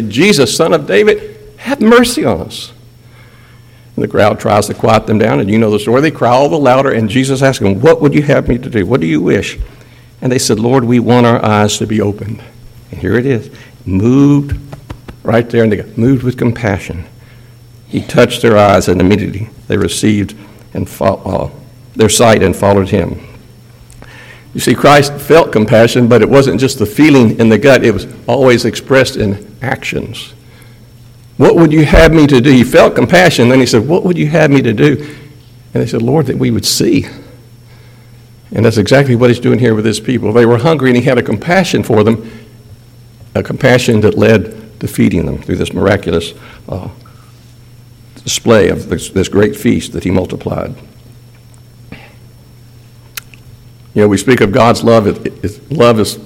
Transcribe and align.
Jesus, 0.00 0.56
son 0.56 0.72
of 0.72 0.86
David, 0.86 1.36
have 1.58 1.80
mercy 1.80 2.24
on 2.24 2.40
us. 2.40 2.72
And 3.94 4.02
the 4.02 4.08
crowd 4.08 4.40
tries 4.40 4.66
to 4.68 4.74
quiet 4.74 5.06
them 5.06 5.18
down, 5.18 5.40
and 5.40 5.50
you 5.50 5.58
know 5.58 5.70
the 5.70 5.78
story. 5.78 6.00
They 6.00 6.10
cry 6.10 6.30
all 6.30 6.48
the 6.48 6.58
louder, 6.58 6.90
and 6.90 7.08
Jesus 7.08 7.42
asks 7.42 7.62
them, 7.62 7.80
What 7.80 8.00
would 8.00 8.14
you 8.14 8.22
have 8.22 8.48
me 8.48 8.58
to 8.58 8.70
do? 8.70 8.86
What 8.86 9.00
do 9.00 9.06
you 9.06 9.20
wish? 9.20 9.58
And 10.20 10.32
they 10.32 10.38
said, 10.38 10.58
Lord, 10.58 10.84
we 10.84 10.98
want 10.98 11.26
our 11.26 11.44
eyes 11.44 11.78
to 11.78 11.86
be 11.86 12.00
opened. 12.00 12.42
And 12.90 13.00
here 13.00 13.16
it 13.16 13.26
is 13.26 13.50
moved 13.84 14.56
right 15.22 15.48
there, 15.50 15.62
and 15.62 15.72
they 15.72 15.76
got 15.76 15.98
moved 15.98 16.22
with 16.22 16.38
compassion. 16.38 17.04
He 17.88 18.00
touched 18.00 18.40
their 18.42 18.56
eyes, 18.56 18.88
and 18.88 19.00
immediately 19.00 19.50
they 19.68 19.76
received 19.76 20.34
and 20.72 20.88
uh, 21.00 21.50
their 21.94 22.08
sight 22.08 22.42
and 22.42 22.56
followed 22.56 22.88
him. 22.88 23.20
You 24.54 24.60
see, 24.60 24.74
Christ 24.74 25.14
felt 25.14 25.50
compassion, 25.50 26.08
but 26.08 26.20
it 26.20 26.28
wasn't 26.28 26.60
just 26.60 26.78
the 26.78 26.86
feeling 26.86 27.38
in 27.38 27.48
the 27.48 27.58
gut, 27.58 27.84
it 27.84 27.92
was 27.92 28.06
always 28.26 28.64
expressed 28.64 29.16
in 29.16 29.56
actions. 29.62 30.34
What 31.38 31.56
would 31.56 31.72
you 31.72 31.84
have 31.84 32.12
me 32.12 32.26
to 32.26 32.40
do? 32.40 32.50
He 32.50 32.62
felt 32.62 32.94
compassion. 32.94 33.48
Then 33.48 33.60
he 33.60 33.66
said, 33.66 33.88
What 33.88 34.04
would 34.04 34.18
you 34.18 34.28
have 34.28 34.50
me 34.50 34.60
to 34.62 34.72
do? 34.72 35.16
And 35.74 35.82
they 35.82 35.86
said, 35.86 36.02
Lord, 36.02 36.26
that 36.26 36.36
we 36.36 36.50
would 36.50 36.66
see. 36.66 37.06
And 38.54 38.64
that's 38.64 38.76
exactly 38.76 39.16
what 39.16 39.30
he's 39.30 39.40
doing 39.40 39.58
here 39.58 39.74
with 39.74 39.86
his 39.86 39.98
people. 39.98 40.32
They 40.32 40.44
were 40.44 40.58
hungry, 40.58 40.90
and 40.90 40.96
he 40.96 41.02
had 41.02 41.16
a 41.16 41.22
compassion 41.22 41.82
for 41.82 42.04
them, 42.04 42.30
a 43.34 43.42
compassion 43.42 44.02
that 44.02 44.18
led 44.18 44.78
to 44.80 44.86
feeding 44.86 45.24
them 45.24 45.38
through 45.38 45.56
this 45.56 45.72
miraculous 45.72 46.34
uh, 46.68 46.90
display 48.16 48.68
of 48.68 48.90
this, 48.90 49.08
this 49.08 49.28
great 49.28 49.56
feast 49.56 49.92
that 49.92 50.04
he 50.04 50.10
multiplied. 50.10 50.74
You 53.94 54.02
know, 54.02 54.08
we 54.08 54.16
speak 54.16 54.40
of 54.40 54.52
God's 54.52 54.82
love. 54.82 55.06
It, 55.06 55.44
it, 55.44 55.72
love 55.72 56.00
is 56.00 56.16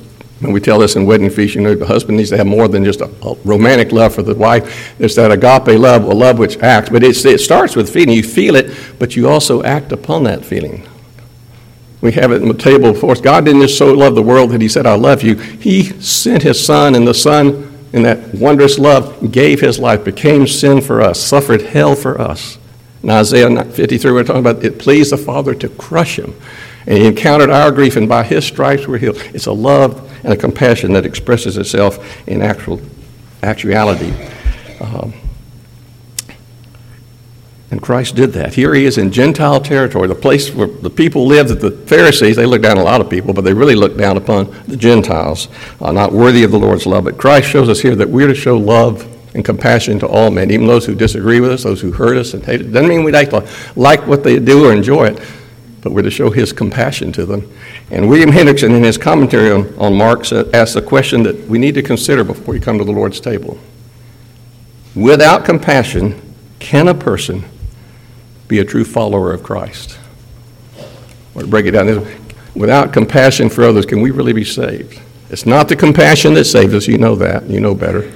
when 0.41 0.53
we 0.53 0.61
tell 0.61 0.79
this 0.79 0.97
in 0.97 1.07
wedding 1.07 1.31
feast, 1.31 1.55
you 1.55 1.63
know, 1.63 1.75
the 1.75 1.87
husband 1.87 2.19
needs 2.19 2.31
to 2.31 2.37
have 2.37 2.47
more 2.47 2.69
than 2.69 2.85
just 2.85 3.01
a, 3.01 3.11
a 3.27 3.35
romantic 3.45 3.91
love 3.91 4.15
for 4.15 4.23
the 4.23 4.35
wife. 4.35 4.95
There's 4.99 5.15
that 5.17 5.33
agape 5.33 5.79
love, 5.79 6.05
a 6.05 6.15
love 6.15 6.39
which 6.39 6.59
acts. 6.59 6.91
But 6.91 7.03
it 7.03 7.15
starts 7.15 7.75
with 7.75 7.93
feeling. 7.93 8.15
You 8.15 8.23
feel 8.23 8.55
it, 8.55 8.77
but 8.99 9.17
you 9.17 9.29
also 9.29 9.63
act 9.63 9.93
upon 9.93 10.25
that 10.25 10.45
feeling. 10.45 10.87
We 12.03 12.13
have 12.13 12.31
it 12.31 12.43
in 12.43 12.49
the 12.49 12.55
table 12.55 12.93
before 12.93 13.13
us. 13.13 13.21
God 13.21 13.47
didn't 13.47 13.63
just 13.63 13.79
so 13.79 13.93
love 13.93 14.15
the 14.15 14.23
world 14.23 14.51
that 14.51 14.61
He 14.61 14.69
said, 14.69 14.87
I 14.87 14.95
love 14.95 15.23
you. 15.23 15.37
He 15.37 15.85
sent 16.01 16.43
His 16.43 16.65
Son, 16.65 16.95
and 16.95 17.09
the 17.09 17.15
Son, 17.15 17.73
in 17.93 18.03
that 18.03 18.35
wondrous 18.35 18.79
love, 18.79 19.33
gave 19.33 19.61
His 19.61 19.79
life, 19.79 20.05
became 20.05 20.47
sin 20.47 20.83
for 20.83 21.01
us, 21.01 21.19
suffered 21.19 21.63
hell 21.63 21.95
for 21.95 22.21
us. 22.21 22.59
In 23.03 23.11
Isaiah 23.11 23.65
53, 23.65 24.13
we're 24.13 24.25
talking 24.25 24.41
about 24.41 24.63
it 24.63 24.79
pleased 24.79 25.13
the 25.13 25.17
Father 25.17 25.55
to 25.55 25.69
crush 25.71 26.19
Him. 26.19 26.35
And 26.87 26.99
He 26.99 27.07
encountered 27.07 27.51
our 27.51 27.71
grief, 27.71 27.97
and 27.97 28.09
by 28.09 28.25
His 28.25 28.45
stripes 28.45 28.87
we're 28.87 28.99
healed. 28.99 29.17
It's 29.35 29.47
a 29.47 29.53
love 29.53 30.03
and 30.25 30.33
a 30.33 30.37
compassion 30.37 30.93
that 30.95 31.07
expresses 31.07 31.57
itself 31.57 32.27
in 32.29 32.43
actual 32.43 32.81
actuality. 33.43 34.13
Um, 34.81 35.13
and 37.71 37.83
Christ 37.83 38.15
did 38.15 38.33
that. 38.35 38.55
Here 38.55 38.75
he 38.75 38.85
is 38.85 38.97
in 38.97 39.11
Gentile 39.11 39.61
territory, 39.61 40.07
the 40.07 40.15
place 40.15 40.55
where 40.55 40.69
the 40.69 40.91
people 40.91 41.27
lived, 41.27 41.51
that 41.51 41.61
the 41.61 41.73
Pharisees, 41.73 42.37
they 42.37 42.47
looked 42.47 42.63
down 42.63 42.79
on 42.79 42.83
a 42.83 42.85
lot 42.85 43.01
of 43.01 43.11
people, 43.11 43.35
but 43.35 43.43
they 43.43 43.53
really 43.53 43.75
looked 43.75 43.97
down 43.97 44.17
upon 44.17 44.55
the 44.69 44.77
Gentiles, 44.77 45.49
uh, 45.81 45.91
not 45.91 46.13
worthy 46.13 46.45
of 46.45 46.53
the 46.53 46.59
Lord's 46.59 46.87
love. 46.87 47.05
But 47.05 47.19
Christ 47.19 47.49
shows 47.49 47.69
us 47.69 47.81
here 47.81 47.97
that 47.97 48.09
we're 48.09 48.29
to 48.29 48.35
show 48.35 48.57
love 48.57 49.13
and 49.35 49.45
compassion 49.45 49.99
to 49.99 50.07
all 50.07 50.31
men, 50.31 50.51
even 50.51 50.67
those 50.67 50.87
who 50.87 50.95
disagree 50.95 51.41
with 51.41 51.51
us, 51.51 51.65
those 51.65 51.81
who 51.81 51.91
hurt 51.91 52.17
us 52.17 52.35
and 52.35 52.45
hate 52.45 52.61
us. 52.61 52.67
Doesn't 52.69 52.89
mean 52.89 53.03
we 53.03 53.13
like, 53.13 53.33
like 53.77 54.07
what 54.07 54.23
they 54.23 54.39
do 54.39 54.67
or 54.67 54.73
enjoy 54.73 55.09
it, 55.09 55.21
but 55.87 55.93
we're 55.93 56.03
to 56.03 56.11
show 56.11 56.31
his 56.31 56.53
compassion 56.53 57.13
to 57.13 57.25
them. 57.25 57.49
And 57.93 58.09
William 58.09 58.33
Hendriksen, 58.33 58.75
in 58.75 58.83
his 58.83 58.99
commentary 58.99 59.53
on, 59.53 59.73
on 59.79 59.95
Mark, 59.95 60.33
asks 60.33 60.75
a 60.75 60.83
question 60.83 61.23
that 61.23 61.47
we 61.47 61.59
need 61.59 61.77
to 61.77 61.83
consider 61.83 62.25
before 62.25 62.55
we 62.55 62.59
come 62.59 62.77
to 62.79 62.83
the 62.83 62.91
Lord's 62.91 63.21
table. 63.21 63.57
Without 64.97 65.45
compassion, 65.45 66.21
can 66.59 66.89
a 66.89 66.95
person 66.95 67.45
be 68.49 68.59
a 68.59 68.65
true 68.65 68.85
follower 68.85 69.33
of 69.33 69.45
Christ? 69.45 69.97
Or 71.37 71.43
to 71.43 71.47
break 71.47 71.67
it 71.67 71.71
down, 71.71 72.05
without 72.57 72.93
compassion 72.93 73.49
for 73.49 73.63
others, 73.63 73.87
can 73.87 74.01
we 74.01 74.11
really 74.11 74.33
be 74.33 74.43
saved? 74.43 75.01
It's 75.31 75.47
not 75.47 75.69
the 75.69 75.77
compassion 75.77 76.35
that 76.35 76.47
saves 76.47 76.75
us, 76.75 76.89
you 76.89 76.99
know 76.99 77.15
that, 77.15 77.49
you 77.49 77.61
know 77.61 77.77
better. 77.77 78.13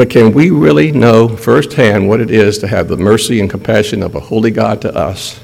But 0.00 0.08
can 0.08 0.32
we 0.32 0.48
really 0.48 0.92
know 0.92 1.28
firsthand 1.28 2.08
what 2.08 2.22
it 2.22 2.30
is 2.30 2.56
to 2.60 2.66
have 2.66 2.88
the 2.88 2.96
mercy 2.96 3.38
and 3.38 3.50
compassion 3.50 4.02
of 4.02 4.14
a 4.14 4.20
holy 4.20 4.50
God 4.50 4.80
to 4.80 4.96
us 4.96 5.38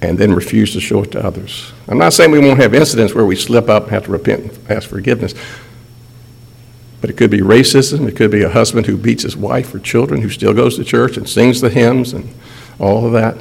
and 0.00 0.18
then 0.18 0.34
refuse 0.34 0.72
to 0.72 0.80
show 0.80 1.04
it 1.04 1.12
to 1.12 1.24
others? 1.24 1.72
I'm 1.86 1.98
not 1.98 2.14
saying 2.14 2.32
we 2.32 2.40
won't 2.40 2.58
have 2.58 2.74
incidents 2.74 3.14
where 3.14 3.24
we 3.24 3.36
slip 3.36 3.68
up 3.68 3.84
and 3.84 3.92
have 3.92 4.06
to 4.06 4.10
repent 4.10 4.40
and 4.42 4.70
ask 4.72 4.88
forgiveness. 4.88 5.34
But 7.00 7.10
it 7.10 7.16
could 7.16 7.30
be 7.30 7.42
racism. 7.42 8.08
It 8.08 8.16
could 8.16 8.32
be 8.32 8.42
a 8.42 8.48
husband 8.48 8.86
who 8.86 8.96
beats 8.96 9.22
his 9.22 9.36
wife 9.36 9.72
or 9.72 9.78
children 9.78 10.20
who 10.20 10.28
still 10.28 10.52
goes 10.52 10.74
to 10.78 10.82
church 10.82 11.16
and 11.16 11.28
sings 11.28 11.60
the 11.60 11.70
hymns 11.70 12.14
and 12.14 12.28
all 12.80 13.06
of 13.06 13.12
that, 13.12 13.36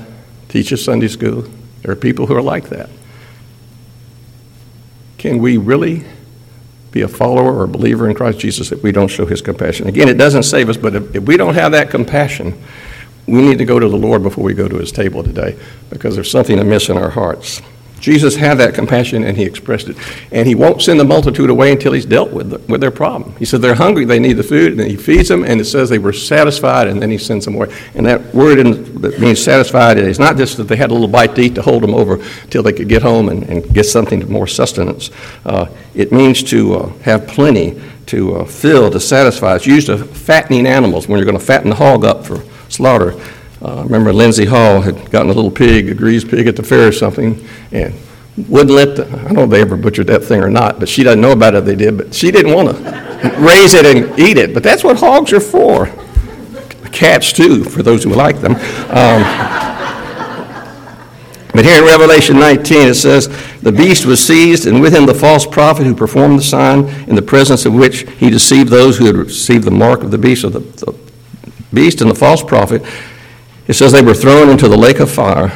teaches 0.48 0.86
Sunday 0.86 1.08
school. 1.08 1.50
There 1.82 1.90
are 1.90 1.96
people 1.96 2.28
who 2.28 2.36
are 2.36 2.44
like 2.44 2.70
that. 2.70 2.92
Can 5.18 5.40
we 5.40 5.58
really 5.58 6.06
be 6.92 7.02
a 7.02 7.08
follower 7.08 7.54
or 7.54 7.64
a 7.64 7.68
believer 7.68 8.10
in 8.10 8.16
Christ 8.16 8.40
Jesus 8.40 8.72
if 8.72 8.84
we 8.84 8.92
don't 8.92 9.08
show 9.08 9.26
his 9.26 9.42
compassion. 9.42 9.88
Again, 9.88 10.10
it 10.10 10.16
doesn't 10.18 10.44
save 10.44 10.70
us, 10.70 10.78
but 10.78 10.96
if, 10.96 11.16
if, 11.16 11.24
we 11.24 11.38
don't 11.38 11.54
have 11.54 11.72
that 11.72 11.90
compassion, 11.90 12.54
we 13.28 13.42
need 13.42 13.58
to 13.60 13.66
go 13.66 13.80
to 13.80 13.88
the 13.88 13.98
Lord 13.98 14.24
before 14.24 14.44
we 14.44 14.54
go 14.54 14.68
to 14.68 14.78
his 14.78 14.92
table 14.92 15.24
today 15.24 15.58
because 15.90 16.16
there's 16.16 16.30
something 16.30 16.60
amiss 16.60 16.90
in 16.90 16.98
our 16.98 17.10
hearts. 17.10 17.62
Jesus 18.02 18.36
had 18.36 18.58
that 18.58 18.74
compassion 18.74 19.24
and 19.24 19.38
he 19.38 19.44
expressed 19.44 19.88
it. 19.88 19.96
And 20.32 20.48
he 20.48 20.56
won't 20.56 20.82
send 20.82 21.00
the 21.00 21.06
multitude 21.06 21.52
away 21.52 21.72
until 21.72 21.94
he's 21.94 22.06
dealt 22.06 22.32
with, 22.32 22.50
the, 22.50 22.58
with 22.72 22.82
their 22.82 22.92
problem. 22.92 23.36
He 23.38 23.46
said 23.46 23.62
they're 23.62 23.76
hungry, 23.76 24.06
they 24.06 24.20
need 24.20 24.34
the 24.34 24.44
food, 24.44 24.80
and 24.80 24.90
he 24.90 24.98
feeds 24.98 25.30
them, 25.30 25.44
and 25.44 25.62
it 25.62 25.66
says 25.66 25.88
they 25.88 26.00
were 26.00 26.12
satisfied, 26.12 26.88
and 26.88 27.02
then 27.02 27.12
he 27.12 27.20
sends 27.20 27.46
them 27.46 27.56
away. 27.56 27.74
And 27.94 28.06
that 28.08 28.34
word 28.34 28.58
in, 28.58 29.02
that 29.02 29.20
means 29.20 29.42
satisfied 29.42 30.00
is 30.00 30.20
not 30.20 30.36
just 30.36 30.58
that 30.58 30.64
they 30.64 30.76
had 30.76 30.90
a 30.90 30.94
little 30.94 31.08
bite 31.08 31.36
to 31.36 31.42
eat 31.42 31.56
to 31.56 31.62
hold 31.62 31.84
them 31.84 31.94
over 31.94 32.20
till 32.50 32.64
they 32.64 32.74
could 32.74 32.90
get 32.90 33.04
home 33.04 33.30
and, 33.30 33.44
and 33.44 33.74
get 33.74 33.86
something 33.86 34.28
more 34.30 34.48
sustenance. 34.48 35.12
Uh, 35.46 35.68
it 35.94 36.12
means 36.12 36.42
to 36.44 36.74
uh, 36.74 36.90
have 37.04 37.28
plenty, 37.28 37.80
to 38.08 38.38
uh, 38.38 38.46
fill, 38.46 38.90
to 38.90 39.00
satisfy. 39.00 39.56
It's 39.56 39.68
used 39.68 39.90
of 39.90 40.10
fattening 40.10 40.66
animals 40.66 41.08
when 41.08 41.20
you're 41.20 41.26
going 41.26 41.40
to 41.40 41.46
fatten 41.46 41.70
the 41.70 41.76
hog 41.76 42.04
up 42.04 42.26
for 42.26 42.44
slaughter. 42.68 43.14
Uh, 43.64 43.84
remember, 43.84 44.12
Lindsay 44.12 44.46
Hall 44.46 44.82
had 44.82 45.12
gotten 45.12 45.30
a 45.30 45.34
little 45.34 45.52
pig, 45.52 45.90
a 45.90 45.94
greased 45.94 46.30
pig 46.30 46.48
at 46.48 46.56
the 46.56 46.64
fair 46.64 46.88
or 46.88 46.92
something, 46.92 47.48
and 47.72 47.94
wouldn't 48.48 48.72
let 48.72 48.96
the, 48.96 49.06
I 49.06 49.24
don't 49.24 49.34
know 49.34 49.44
if 49.44 49.50
they 49.52 49.62
ever 49.62 49.78
butchered 49.78 50.08
that 50.08 50.24
thing 50.24 50.42
or 50.42 50.50
not, 50.50 50.80
but 50.80 50.90
she 50.90 51.04
doesn't 51.04 51.22
know 51.22 51.32
about 51.32 51.54
it, 51.54 51.66
they 51.66 51.76
did, 51.76 51.98
but 51.98 52.14
she 52.14 52.32
didn't 52.32 52.54
want 52.54 52.70
to 52.70 53.36
raise 53.38 53.76
it 53.76 53.86
and 53.86 54.18
eat 54.20 54.38
it. 54.38 54.54
But 54.54 54.64
that's 54.64 54.84
what 54.84 54.98
hogs 54.98 55.32
are 55.32 55.40
for. 55.40 55.92
Cats, 56.92 57.32
too, 57.32 57.64
for 57.64 57.84
those 57.84 58.04
who 58.04 58.10
like 58.10 58.42
them. 58.42 58.56
Um, 58.90 59.22
but 61.54 61.66
here 61.66 61.80
in 61.80 61.86
Revelation 61.86 62.40
19, 62.40 62.88
it 62.90 62.96
says, 62.96 63.28
The 63.62 63.72
beast 63.72 64.06
was 64.06 64.26
seized, 64.26 64.66
and 64.66 64.82
with 64.82 64.96
him 64.96 65.06
the 65.06 65.14
false 65.14 65.46
prophet 65.46 65.86
who 65.86 65.94
performed 65.94 66.40
the 66.40 66.44
sign, 66.44 66.86
in 67.08 67.16
the 67.16 67.22
presence 67.22 67.66
of 67.66 67.74
which 67.74 68.10
he 68.12 68.30
deceived 68.30 68.70
those 68.70 68.98
who 68.98 69.06
had 69.06 69.16
received 69.16 69.66
the 69.66 69.72
mark 69.72 70.02
of 70.02 70.10
the 70.10 70.18
beast. 70.18 70.42
So 70.42 70.50
the, 70.50 70.60
the 70.60 70.98
beast 71.74 72.02
and 72.02 72.10
the 72.10 72.16
false 72.16 72.44
prophet 72.44 72.84
it 73.68 73.74
says 73.74 73.92
they 73.92 74.02
were 74.02 74.14
thrown 74.14 74.50
into 74.50 74.68
the 74.68 74.78
lake 74.78 75.00
of 75.00 75.12
fire, 75.12 75.50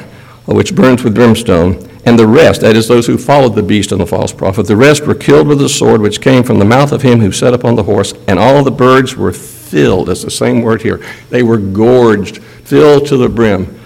which 0.45 0.75
burns 0.75 1.03
with 1.03 1.15
brimstone. 1.15 1.89
And 2.05 2.19
the 2.19 2.27
rest, 2.27 2.61
that 2.61 2.75
is, 2.75 2.87
those 2.87 3.07
who 3.07 3.17
followed 3.17 3.55
the 3.55 3.63
beast 3.63 3.91
and 3.91 3.99
the 3.99 4.05
false 4.05 4.31
prophet, 4.31 4.67
the 4.67 4.75
rest 4.75 5.07
were 5.07 5.15
killed 5.15 5.47
with 5.47 5.57
the 5.57 5.67
sword 5.67 6.01
which 6.01 6.21
came 6.21 6.43
from 6.43 6.59
the 6.59 6.65
mouth 6.65 6.91
of 6.91 7.01
him 7.01 7.19
who 7.19 7.31
sat 7.31 7.55
upon 7.55 7.75
the 7.75 7.83
horse, 7.83 8.13
and 8.27 8.37
all 8.37 8.63
the 8.63 8.69
birds 8.69 9.15
were 9.15 9.33
filled. 9.33 10.07
That's 10.07 10.23
the 10.23 10.29
same 10.29 10.61
word 10.61 10.83
here. 10.83 11.03
They 11.31 11.41
were 11.41 11.57
gorged, 11.57 12.43
filled 12.43 13.07
to 13.07 13.17
the 13.17 13.27
brim 13.27 13.79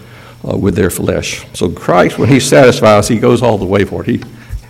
uh, 0.45 0.57
with 0.57 0.75
their 0.75 0.89
flesh. 0.89 1.45
So 1.53 1.69
Christ, 1.71 2.19
when 2.19 2.27
he 2.27 2.41
satisfies, 2.41 3.07
he 3.07 3.19
goes 3.19 3.41
all 3.41 3.57
the 3.57 3.65
way 3.65 3.85
for 3.85 4.01
it. 4.03 4.07
He, 4.07 4.21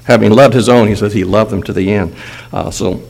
having 0.04 0.32
loved 0.32 0.54
his 0.54 0.70
own, 0.70 0.88
he 0.88 0.96
says 0.96 1.14
he 1.14 1.24
loved 1.24 1.50
them 1.50 1.64
to 1.64 1.74
the 1.74 1.92
end. 1.92 2.16
Uh, 2.54 2.70
so 2.70 3.02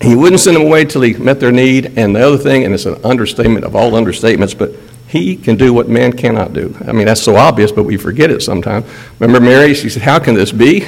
he 0.00 0.14
wouldn't 0.14 0.40
send 0.40 0.56
them 0.56 0.64
away 0.64 0.84
till 0.84 1.02
he 1.02 1.14
met 1.14 1.40
their 1.40 1.50
need. 1.50 1.98
And 1.98 2.14
the 2.14 2.20
other 2.20 2.38
thing, 2.38 2.64
and 2.64 2.72
it's 2.72 2.86
an 2.86 3.04
understatement 3.04 3.64
of 3.64 3.74
all 3.74 3.92
understatements, 3.92 4.56
but 4.56 4.72
he 5.08 5.36
can 5.36 5.56
do 5.56 5.72
what 5.72 5.88
man 5.88 6.12
cannot 6.12 6.52
do. 6.52 6.76
I 6.86 6.92
mean, 6.92 7.06
that's 7.06 7.22
so 7.22 7.36
obvious, 7.36 7.72
but 7.72 7.84
we 7.84 7.96
forget 7.96 8.30
it 8.30 8.42
sometimes. 8.42 8.86
Remember 9.18 9.44
Mary? 9.44 9.74
She 9.74 9.88
said, 9.88 10.02
How 10.02 10.18
can 10.18 10.34
this 10.34 10.52
be? 10.52 10.86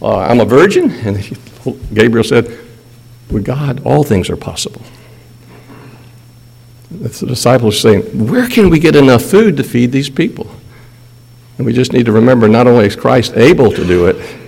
Uh, 0.00 0.18
I'm 0.18 0.40
a 0.40 0.44
virgin. 0.44 0.90
And 0.90 1.38
Gabriel 1.92 2.24
said, 2.24 2.46
With 3.30 3.44
God, 3.44 3.84
all 3.84 4.04
things 4.04 4.30
are 4.30 4.36
possible. 4.36 4.82
The 6.90 7.08
disciples 7.26 7.76
are 7.76 7.78
saying, 7.78 8.28
Where 8.28 8.48
can 8.48 8.70
we 8.70 8.78
get 8.78 8.96
enough 8.96 9.22
food 9.22 9.56
to 9.56 9.64
feed 9.64 9.92
these 9.92 10.08
people? 10.08 10.48
And 11.58 11.66
we 11.66 11.72
just 11.72 11.92
need 11.92 12.06
to 12.06 12.12
remember 12.12 12.48
not 12.48 12.66
only 12.66 12.86
is 12.86 12.96
Christ 12.96 13.36
able 13.36 13.72
to 13.72 13.84
do 13.84 14.06
it, 14.06 14.45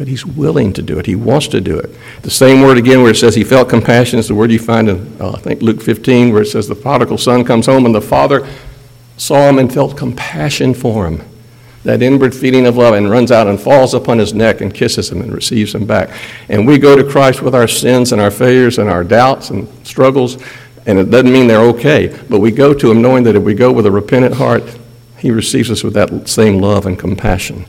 but 0.00 0.08
he's 0.08 0.24
willing 0.24 0.72
to 0.72 0.80
do 0.80 0.98
it. 0.98 1.04
He 1.04 1.14
wants 1.14 1.46
to 1.48 1.60
do 1.60 1.78
it. 1.78 1.90
The 2.22 2.30
same 2.30 2.62
word 2.62 2.78
again 2.78 3.02
where 3.02 3.10
it 3.10 3.16
says 3.16 3.34
he 3.34 3.44
felt 3.44 3.68
compassion 3.68 4.18
is 4.18 4.28
the 4.28 4.34
word 4.34 4.50
you 4.50 4.58
find 4.58 4.88
in, 4.88 5.14
uh, 5.20 5.32
I 5.32 5.38
think, 5.40 5.60
Luke 5.60 5.82
15, 5.82 6.32
where 6.32 6.40
it 6.40 6.46
says 6.46 6.66
the 6.66 6.74
prodigal 6.74 7.18
son 7.18 7.44
comes 7.44 7.66
home 7.66 7.84
and 7.84 7.94
the 7.94 8.00
father 8.00 8.48
saw 9.18 9.46
him 9.46 9.58
and 9.58 9.70
felt 9.70 9.98
compassion 9.98 10.72
for 10.72 11.06
him. 11.06 11.22
that 11.84 12.00
inward 12.00 12.34
feeling 12.34 12.66
of 12.66 12.78
love, 12.78 12.94
and 12.94 13.10
runs 13.10 13.30
out 13.30 13.46
and 13.46 13.60
falls 13.60 13.92
upon 13.92 14.16
his 14.16 14.32
neck 14.32 14.62
and 14.62 14.72
kisses 14.72 15.12
him 15.12 15.20
and 15.20 15.34
receives 15.34 15.74
him 15.74 15.84
back. 15.84 16.08
And 16.48 16.66
we 16.66 16.78
go 16.78 16.96
to 16.96 17.04
Christ 17.04 17.42
with 17.42 17.54
our 17.54 17.68
sins 17.68 18.12
and 18.12 18.22
our 18.22 18.30
failures 18.30 18.78
and 18.78 18.88
our 18.88 19.04
doubts 19.04 19.50
and 19.50 19.68
struggles, 19.86 20.42
and 20.86 20.98
it 20.98 21.10
doesn't 21.10 21.30
mean 21.30 21.46
they're 21.46 21.68
okay, 21.74 22.18
but 22.30 22.40
we 22.40 22.52
go 22.52 22.72
to 22.72 22.90
him 22.90 23.02
knowing 23.02 23.22
that 23.24 23.36
if 23.36 23.42
we 23.42 23.52
go 23.52 23.70
with 23.70 23.84
a 23.84 23.90
repentant 23.90 24.36
heart, 24.36 24.62
he 25.18 25.30
receives 25.30 25.70
us 25.70 25.84
with 25.84 25.92
that 25.92 26.26
same 26.26 26.58
love 26.58 26.86
and 26.86 26.98
compassion. 26.98 27.66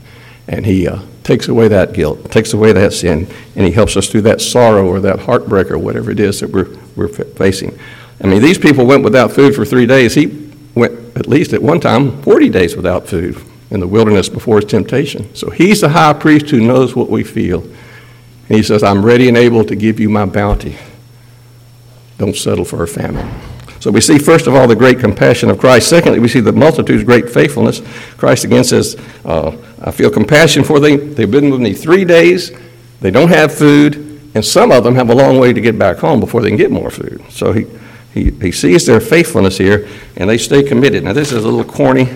And 0.48 0.64
he 0.64 0.88
uh, 0.88 1.00
takes 1.24 1.48
away 1.48 1.68
that 1.68 1.92
guilt, 1.92 2.30
takes 2.30 2.52
away 2.52 2.72
that 2.72 2.92
sin, 2.92 3.28
and 3.54 3.66
he 3.66 3.72
helps 3.72 3.96
us 3.96 4.08
through 4.08 4.22
that 4.22 4.40
sorrow 4.40 4.86
or 4.86 5.00
that 5.00 5.20
heartbreak 5.20 5.70
or 5.70 5.78
whatever 5.78 6.10
it 6.10 6.20
is 6.20 6.40
that 6.40 6.50
we're, 6.50 6.76
we're 6.96 7.08
facing. 7.08 7.78
I 8.22 8.26
mean, 8.26 8.42
these 8.42 8.58
people 8.58 8.86
went 8.86 9.04
without 9.04 9.32
food 9.32 9.54
for 9.54 9.64
three 9.64 9.86
days. 9.86 10.14
He 10.14 10.52
went, 10.74 11.16
at 11.16 11.26
least 11.26 11.52
at 11.52 11.62
one 11.62 11.80
time, 11.80 12.22
40 12.22 12.48
days 12.50 12.76
without 12.76 13.06
food 13.06 13.40
in 13.70 13.80
the 13.80 13.88
wilderness 13.88 14.28
before 14.28 14.56
his 14.56 14.66
temptation. 14.66 15.34
So 15.34 15.50
he's 15.50 15.80
the 15.80 15.88
high 15.88 16.12
priest 16.12 16.50
who 16.50 16.60
knows 16.60 16.94
what 16.94 17.10
we 17.10 17.24
feel. 17.24 17.62
And 17.62 18.56
he 18.56 18.62
says, 18.62 18.82
I'm 18.82 19.04
ready 19.04 19.28
and 19.28 19.36
able 19.36 19.64
to 19.64 19.74
give 19.74 19.98
you 19.98 20.08
my 20.08 20.26
bounty. 20.26 20.76
Don't 22.18 22.36
settle 22.36 22.64
for 22.64 22.82
a 22.82 22.88
famine. 22.88 23.28
So 23.82 23.90
we 23.90 24.00
see, 24.00 24.16
first 24.16 24.46
of 24.46 24.54
all, 24.54 24.68
the 24.68 24.76
great 24.76 25.00
compassion 25.00 25.50
of 25.50 25.58
Christ. 25.58 25.88
Secondly, 25.88 26.20
we 26.20 26.28
see 26.28 26.38
the 26.38 26.52
multitude's 26.52 27.02
great 27.02 27.28
faithfulness. 27.28 27.82
Christ 28.16 28.44
again 28.44 28.62
says, 28.62 28.94
uh, 29.24 29.56
I 29.80 29.90
feel 29.90 30.08
compassion 30.08 30.62
for 30.62 30.78
them. 30.78 31.14
They've 31.14 31.28
been 31.28 31.50
with 31.50 31.60
me 31.60 31.74
three 31.74 32.04
days. 32.04 32.52
They 33.00 33.10
don't 33.10 33.30
have 33.30 33.52
food. 33.52 34.30
And 34.36 34.44
some 34.44 34.70
of 34.70 34.84
them 34.84 34.94
have 34.94 35.10
a 35.10 35.14
long 35.16 35.40
way 35.40 35.52
to 35.52 35.60
get 35.60 35.80
back 35.80 35.96
home 35.96 36.20
before 36.20 36.42
they 36.42 36.48
can 36.50 36.56
get 36.56 36.70
more 36.70 36.92
food. 36.92 37.24
So 37.28 37.52
he, 37.52 37.66
he, 38.14 38.30
he 38.30 38.52
sees 38.52 38.86
their 38.86 39.00
faithfulness 39.00 39.58
here, 39.58 39.88
and 40.16 40.30
they 40.30 40.38
stay 40.38 40.62
committed. 40.62 41.02
Now, 41.02 41.12
this 41.12 41.32
is 41.32 41.42
a 41.42 41.48
little 41.48 41.64
corny, 41.64 42.06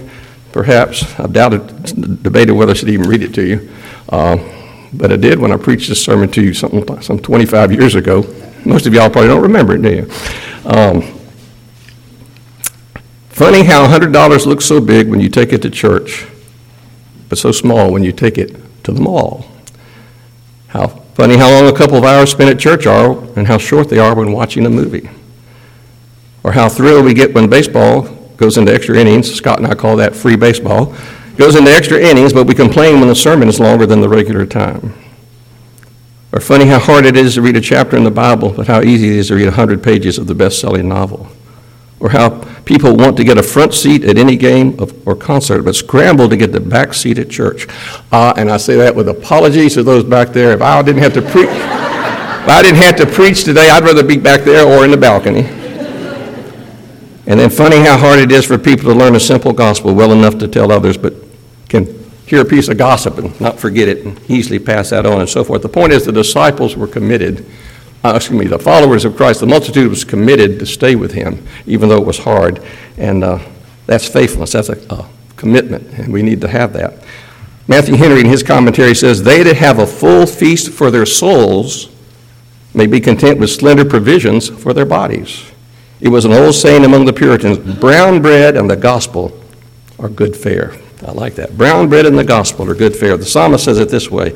perhaps. 0.53 1.19
I've 1.19 1.33
doubted, 1.33 2.23
debated 2.23 2.53
whether 2.53 2.71
I 2.71 2.75
should 2.77 2.91
even 2.91 3.09
read 3.09 3.25
it 3.25 3.35
to 3.35 3.45
you. 3.45 3.69
Uh, 4.09 4.37
but 4.93 5.11
I 5.11 5.17
did 5.17 5.41
when 5.41 5.51
I 5.51 5.57
preached 5.57 5.89
this 5.89 6.01
sermon 6.01 6.31
to 6.31 6.43
you 6.43 6.55
some, 6.55 7.03
some 7.03 7.19
25 7.19 7.73
years 7.73 7.97
ago. 7.97 8.25
Most 8.65 8.87
of 8.87 8.95
y'all 8.95 9.11
probably 9.11 9.31
don't 9.31 9.43
remember 9.43 9.75
it, 9.75 9.83
do 9.83 9.91
you? 9.93 10.11
Um, 10.65 11.16
funny 13.37 13.65
how 13.65 13.87
$100 13.87 14.47
looks 14.47 14.65
so 14.65 14.81
big 14.81 15.11
when 15.11 15.21
you 15.21 15.29
take 15.29 15.53
it 15.53 15.61
to 15.61 15.69
church, 15.69 16.27
but 17.29 17.37
so 17.37 17.53
small 17.53 17.93
when 17.93 18.03
you 18.03 18.11
take 18.11 18.39
it 18.39 18.57
to 18.83 18.93
the 18.93 19.01
mall. 19.01 19.45
How 20.69 20.87
funny 20.89 21.37
how 21.37 21.51
long 21.51 21.69
a 21.69 21.77
couple 21.77 21.99
of 21.99 22.05
hours 22.05 22.31
spent 22.31 22.49
at 22.49 22.59
church 22.59 22.87
are 22.87 23.13
and 23.37 23.47
how 23.47 23.59
short 23.59 23.91
they 23.91 23.99
are 23.99 24.15
when 24.15 24.33
watching 24.33 24.65
a 24.65 24.71
movie 24.71 25.11
or 26.43 26.53
how 26.53 26.67
thrilled 26.67 27.05
we 27.05 27.13
get 27.13 27.35
when 27.35 27.51
baseball 27.51 28.03
goes 28.39 28.57
into 28.57 28.73
extra 28.73 28.97
innings. 28.97 29.31
Scott 29.35 29.59
and 29.59 29.67
I 29.67 29.75
call 29.75 29.97
that 29.97 30.17
free 30.17 30.37
baseball. 30.37 30.95
Goes 31.37 31.57
into 31.57 31.71
extra 31.71 32.01
innings, 32.01 32.33
but 32.33 32.47
we 32.47 32.55
complain 32.55 33.01
when 33.01 33.09
the 33.09 33.15
sermon 33.15 33.49
is 33.49 33.61
longer 33.61 33.85
than 33.85 34.01
the 34.01 34.09
regular 34.09 34.47
time. 34.47 34.95
Or 36.33 36.41
funny 36.41 36.65
how 36.65 36.79
hard 36.79 37.05
it 37.05 37.17
is 37.17 37.35
to 37.35 37.43
read 37.43 37.57
a 37.57 37.61
chapter 37.61 37.99
in 37.99 38.05
the 38.05 38.11
Bible, 38.11 38.51
but 38.51 38.69
how 38.69 38.81
easy 38.81 39.09
it 39.09 39.17
is 39.17 39.29
to 39.29 39.35
read 39.35 39.45
100 39.45 39.83
pages 39.83 40.17
of 40.17 40.27
the 40.27 40.35
best 40.35 40.59
selling 40.59 40.89
novel. 40.89 41.29
Or 41.99 42.11
how 42.11 42.45
people 42.65 42.95
want 42.95 43.17
to 43.17 43.25
get 43.25 43.39
a 43.39 43.43
front 43.43 43.73
seat 43.73 44.05
at 44.05 44.19
any 44.19 44.37
game 44.37 44.79
of, 44.79 45.07
or 45.07 45.17
concert, 45.17 45.63
but 45.63 45.75
scramble 45.75 46.29
to 46.29 46.37
get 46.37 46.53
the 46.53 46.61
back 46.61 46.93
seat 46.93 47.19
at 47.19 47.31
church. 47.31 47.67
Uh, 48.13 48.35
and 48.37 48.51
I 48.51 48.59
say 48.59 48.77
that 48.77 48.95
with 48.95 49.09
apologies 49.09 49.75
to 49.75 49.83
those 49.83 50.05
back 50.05 50.29
there. 50.29 50.53
If 50.53 50.61
I 50.61 50.83
didn't 50.83 51.03
have 51.03 51.15
to 51.15 51.23
preach, 51.23 51.49
if 51.49 52.49
I 52.49 52.63
didn't 52.63 52.83
have 52.83 52.97
to 52.97 53.07
preach 53.07 53.45
today, 53.45 53.71
I'd 53.71 53.83
rather 53.83 54.05
be 54.05 54.19
back 54.19 54.43
there 54.43 54.67
or 54.67 54.85
in 54.85 54.91
the 54.91 54.97
balcony. 54.97 55.45
And 57.29 57.41
then 57.41 57.51
funny 57.51 57.79
how 57.79 57.97
hard 57.99 58.21
it 58.21 58.31
is 58.31 58.45
for 58.45 58.57
people 58.57 58.85
to 58.93 58.95
learn 58.95 59.17
a 59.17 59.21
simple 59.21 59.53
gospel 59.53 59.95
well 59.95 60.13
enough 60.13 60.39
to 60.39 60.47
tell 60.47 60.71
others, 60.71 60.97
but 60.97 61.15
can 61.69 61.87
hear 62.27 62.41
a 62.41 62.45
piece 62.45 62.69
of 62.69 62.77
gossip 62.77 63.19
and 63.19 63.41
not 63.41 63.59
forget 63.59 63.89
it 63.89 64.05
and 64.05 64.21
easily 64.31 64.59
pass 64.59 64.91
that 64.91 65.07
on 65.07 65.21
and 65.21 65.29
so 65.29 65.43
forth. 65.43 65.63
The 65.63 65.69
point 65.69 65.93
is 65.93 66.05
the 66.05 66.13
disciples 66.13 66.77
were 66.77 66.87
committed, 66.87 67.47
uh, 68.07 68.17
excuse 68.17 68.39
me, 68.39 68.47
the 68.47 68.59
followers 68.59 69.05
of 69.05 69.17
Christ, 69.17 69.41
the 69.41 69.47
multitude 69.47 69.89
was 69.89 70.05
committed 70.05 70.59
to 70.59 70.67
stay 70.67 70.97
with 70.97 71.13
him, 71.13 71.47
even 71.67 71.89
though 71.89 72.01
it 72.01 72.07
was 72.07 72.19
hard. 72.19 72.63
And 72.97 73.25
uh, 73.25 73.39
that's 73.87 74.09
faithfulness, 74.09 74.53
that's 74.53 74.69
a, 74.69 74.79
a 74.91 75.09
commitment, 75.37 75.87
and 75.99 76.13
we 76.13 76.23
need 76.23 76.41
to 76.43 76.49
have 76.49 76.73
that. 76.75 77.03
Matthew 77.69 77.97
Henry, 77.97 78.21
in 78.21 78.27
his 78.27 78.43
commentary, 78.43 78.95
says, 78.95 79.23
They 79.23 79.43
that 79.43 79.57
have 79.57 79.79
a 79.79 79.87
full 79.87 80.27
feast 80.27 80.71
for 80.71 80.91
their 80.91 81.07
souls 81.07 81.89
may 82.75 82.87
be 82.87 83.01
content 83.01 83.41
with 83.41 83.51
slender 83.51 83.85
provisions 83.85 84.49
for 84.49 84.73
their 84.73 84.85
bodies. 84.85 85.51
It 86.01 86.09
was 86.09 86.25
an 86.25 86.33
old 86.33 86.55
saying 86.55 86.85
among 86.85 87.07
the 87.07 87.13
Puritans 87.13 87.59
brown 87.59 88.21
bread 88.21 88.57
and 88.57 88.69
the 88.69 88.77
gospel 88.77 89.41
are 89.99 90.09
good 90.09 90.37
fare. 90.37 90.75
I 91.07 91.13
like 91.13 91.37
that. 91.37 91.57
Brown 91.57 91.89
bread 91.89 92.07
and 92.07 92.19
the 92.19 92.25
gospel 92.25 92.69
are 92.69 92.75
good 92.75 92.97
fare. 92.97 93.17
The 93.17 93.25
psalmist 93.25 93.65
says 93.65 93.79
it 93.79 93.89
this 93.89 94.11
way 94.11 94.35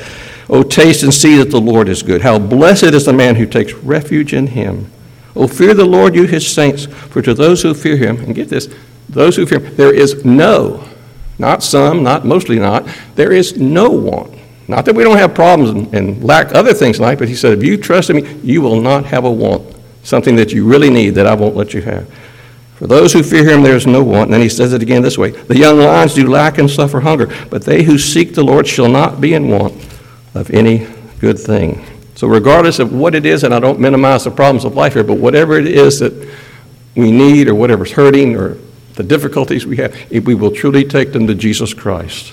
Oh, 0.49 0.63
taste 0.63 1.03
and 1.03 1.13
see 1.13 1.37
that 1.39 1.51
the 1.51 1.61
Lord 1.61 1.89
is 1.89 2.03
good. 2.03 2.23
How 2.23 2.39
blessed 2.39 2.85
is 2.85 3.07
the 3.07 3.13
man 3.13 3.37
who 3.37 3.47
takes 3.47 3.73
refuge 3.75 4.33
in 4.33 4.49
him. 4.49 4.91
Oh, 5.37 5.47
fear 5.47 5.75
the 5.75 5.85
Lord, 5.85 6.15
you 6.15 6.25
his 6.25 6.47
saints, 6.47 6.87
for 6.87 7.23
to 7.23 7.35
those 7.35 7.63
who 7.63 7.73
fear 7.75 7.97
him, 7.97 8.19
and 8.19 8.35
get 8.35 8.49
this, 8.49 8.69
those 9.09 9.37
who 9.37 9.47
fear 9.47 9.61
him, 9.61 9.77
there 9.77 9.95
is 9.95 10.25
no, 10.25 10.85
not 11.39 11.63
some, 11.63 12.03
not 12.03 12.25
mostly 12.25 12.59
not, 12.59 12.89
there 13.15 13.33
is 13.33 13.57
no 13.57 13.91
want. 13.91 14.37
Not 14.67 14.85
that 14.87 14.95
we 14.95 15.05
don't 15.05 15.19
have 15.19 15.35
problems 15.35 15.93
and, 15.93 16.23
lack 16.23 16.53
other 16.53 16.75
things 16.75 16.99
in 16.99 17.03
life, 17.03 17.21
but 17.21 17.29
he 17.29 17.37
said, 17.37 17.59
if 17.59 17.65
you 17.65 17.77
trust 17.77 18.11
in 18.11 18.17
me, 18.17 18.41
you 18.43 18.61
will 18.61 18.81
not 18.81 19.05
have 19.05 19.25
a 19.25 19.31
want 19.31 19.77
something 20.03 20.37
that 20.37 20.53
you 20.53 20.65
really 20.65 20.91
need 20.91 21.11
that 21.11 21.27
I 21.27 21.35
won't 21.35 21.57
let 21.57 21.75
you 21.75 21.83
have. 21.83 22.09
For 22.81 22.87
those 22.87 23.13
who 23.13 23.23
fear 23.23 23.47
him, 23.47 23.63
there 23.63 23.77
is 23.77 23.87
no 23.87 24.03
want. 24.03 24.29
And 24.29 24.33
then 24.33 24.41
he 24.41 24.49
says 24.49 24.73
it 24.73 24.81
again 24.81 25.03
this 25.03 25.19
way 25.19 25.33
The 25.33 25.59
young 25.59 25.79
lions 25.79 26.15
do 26.15 26.27
lack 26.27 26.57
and 26.57 26.69
suffer 26.69 27.01
hunger, 27.01 27.29
but 27.51 27.63
they 27.63 27.83
who 27.83 27.99
seek 27.99 28.35
the 28.35 28.43
Lord 28.43 28.67
shall 28.67 28.89
not 28.89 29.21
be 29.21 29.35
in 29.35 29.49
want 29.49 29.75
of 30.35 30.51
any 30.51 30.87
good 31.19 31.39
thing. 31.39 31.85
So, 32.15 32.27
regardless 32.27 32.79
of 32.79 32.95
what 32.95 33.15
it 33.15 33.27
is, 33.27 33.45
and 33.45 33.53
I 33.53 33.61
don't 33.61 33.81
minimize 33.81 34.25
the 34.25 34.31
problems 34.31 34.65
of 34.65 34.77
life 34.77 34.95
here, 34.95 35.05
but 35.05 35.19
whatever 35.19 35.59
it 35.59 35.67
is 35.67 35.99
that 35.99 36.27
we 36.97 37.13
need 37.13 37.49
or 37.49 37.55
whatever's 37.55 37.93
hurting 37.93 38.35
or 38.35 38.57
the 38.95 39.03
difficulties 39.03 39.67
we 39.67 39.77
have, 39.77 39.95
if 40.11 40.25
we 40.25 40.35
will 40.35 40.51
truly 40.51 40.83
take 40.83 41.13
them 41.13 41.27
to 41.27 41.35
Jesus 41.35 41.75
Christ, 41.75 42.33